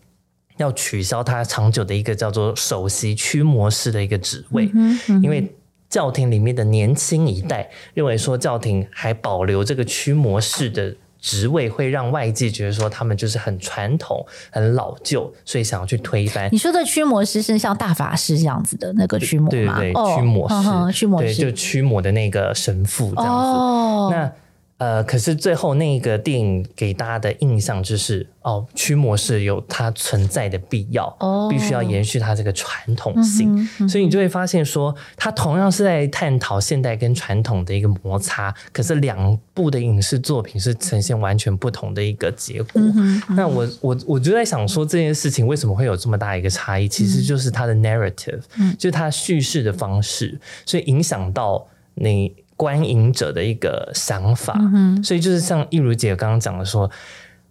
[0.57, 5.51] 要取消他长久的一个叫做首席驱魔师的一个职位，嗯、因为。
[5.95, 14.21] 教廷里面的年轻一代认为说，教廷还保留这个驱魔士的职位，会让外界觉得说他们就是很传统、
[14.51, 16.49] 很老旧，所以想要去推翻。
[16.51, 19.79] 你说的驱魔师是像大法师这样子的那个驱魔吗？
[19.79, 20.55] 对对对，驱魔师，
[20.91, 23.51] 驱、哦、魔师，对，就驱魔的那个神父这样子。
[23.57, 24.29] 哦、那。
[24.77, 42.81] 呃，可是最后那个电影给大家的印象就是，哦，驱魔是有它存在的必要，哦，必须要延续它这个传统性，嗯嗯、所以你就会发现说，它同样是在探讨现代跟传统的一个摩擦，可是两部的影视作品是呈现完全不同的一个结果。
[43.29, 46.85] 那我我我就在想说，这件事情为什么会有这么大一个差异？
[46.89, 52.35] 其实就是它的 narrative，、嗯、就是它叙事的方式，所以影响到你。
[52.55, 56.89] 观影者的一个想法，嗯、所以就是像一如姐刚刚讲的说，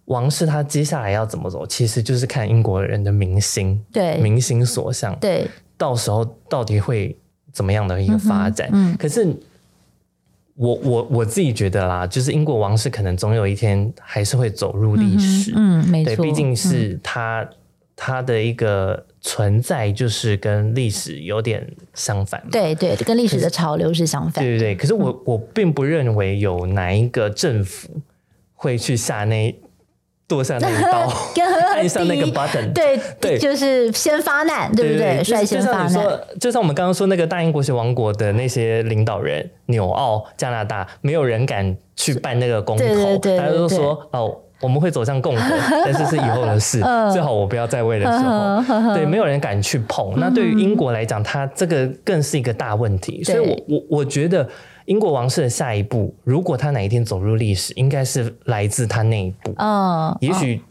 [0.05, 4.17] 王室他接下来要怎么走，其实就是看英国人的民心，对。
[4.17, 5.47] 民心所向，对，
[5.77, 7.15] 到时候到底会
[7.51, 8.67] 怎么样的一个发展？
[8.71, 9.27] 嗯嗯、可是
[10.55, 15.51] 我我我自己觉得啦，就是英国王室可能总有一天还是会走入历史。
[15.55, 17.47] 嗯，嗯，没错，对，毕竟是他
[17.95, 22.43] 他、嗯、的一个存在，就是跟历史有点相反。
[22.51, 24.43] 对对，跟历史的潮流是相反。
[24.43, 28.01] 对对对，可是我、嗯、我并不认为有哪一个政府
[28.53, 29.55] 会去下那。
[30.27, 31.07] 剁下那一刀，
[31.75, 35.21] 按上那个 button，对对，就是先发难，对不对？
[35.23, 35.87] 率先发难。
[35.87, 46.79] 就像你说，就像我们刚刚说那个大英国协王国的那些领导人，纽澳、加拿大，没有人敢去办那个公投，大家都说哦，我们会走向共和， 但是是以后的事，
[47.11, 50.13] 最好我不要在位的时候，对，没有人敢去碰。
[50.17, 54.47] 那对于英国来讲，它这个更是一个大问题，所以我我我觉得。
[54.85, 59.51] 英国王室的下一步，如果他哪一天走入历史，应该是来自他内部。
[59.57, 60.61] 哦，也许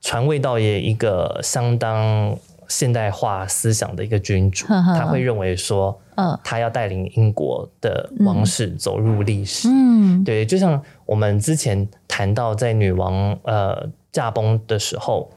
[0.00, 2.34] 传位到也一个相当
[2.68, 9.68] 现代化思想的一个君主，呵呵他会认为说，嗯，他要带领英国的王室走入历史。
[9.68, 15.30] 嗯，对，就像我们之前谈到在女王呃驾崩的时候，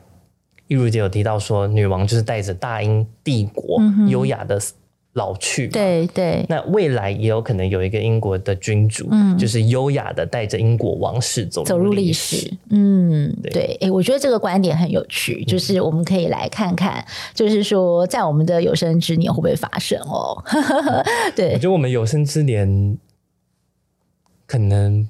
[0.67, 4.59] 玉如姐有提到说，女王就是带着大英帝国优雅的。
[5.13, 17.03] 老去，对对，那未来也有可能有一个英国的君主，嗯，就是优雅的带着英国王室走走入历史，嗯，对，哎，我觉得这个观点很有趣，就是我们可以来看看，
[17.33, 20.41] 就是说在我们的有生之年会不会发生哦？
[21.35, 22.97] 对，我觉得我们有生之年
[24.45, 25.07] 可能。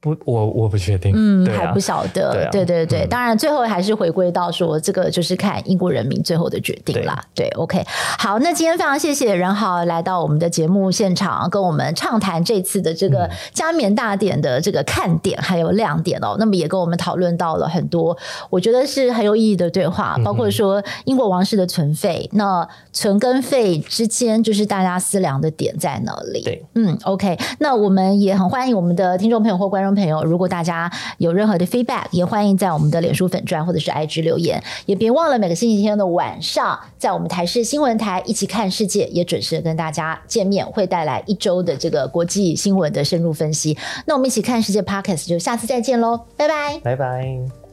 [0.00, 7.20] 不，我我不确定，嗯，啊、还不晓得，对、啊、对对对，嗯、当然最后还是回归到说，这个就是看英国人民最后的决定啦。
[7.34, 7.84] 对，对，OK，
[8.16, 16.34] 好，那今天非常谢谢任豪来到我们的节目现场，跟我们畅谈这次的这个加冕大典的这个看点还有亮点哦。
[16.34, 18.16] 嗯、那么也跟我们讨论到了很多，
[18.50, 26.42] 我觉得是很有意义的对话，包括说英国王室的存废，嗯、那存跟废之间就是大家思量的点在哪里？
[26.44, 43.76] 对，嗯，OK，那我们也很欢迎我们的听众朋友或观朋友，如果大家有任何的 feedback，也欢迎在我们的脸书粉专或者是 IG 留言，也别忘了每个星期天的晚上，在我们台视新闻台一起看世界，也准时跟大家见面，会带来一周的这个国际新闻的深入分析。
[44.06, 47.67] 那我们一起看世界 Podcast 就下次再见喽，拜拜，拜拜。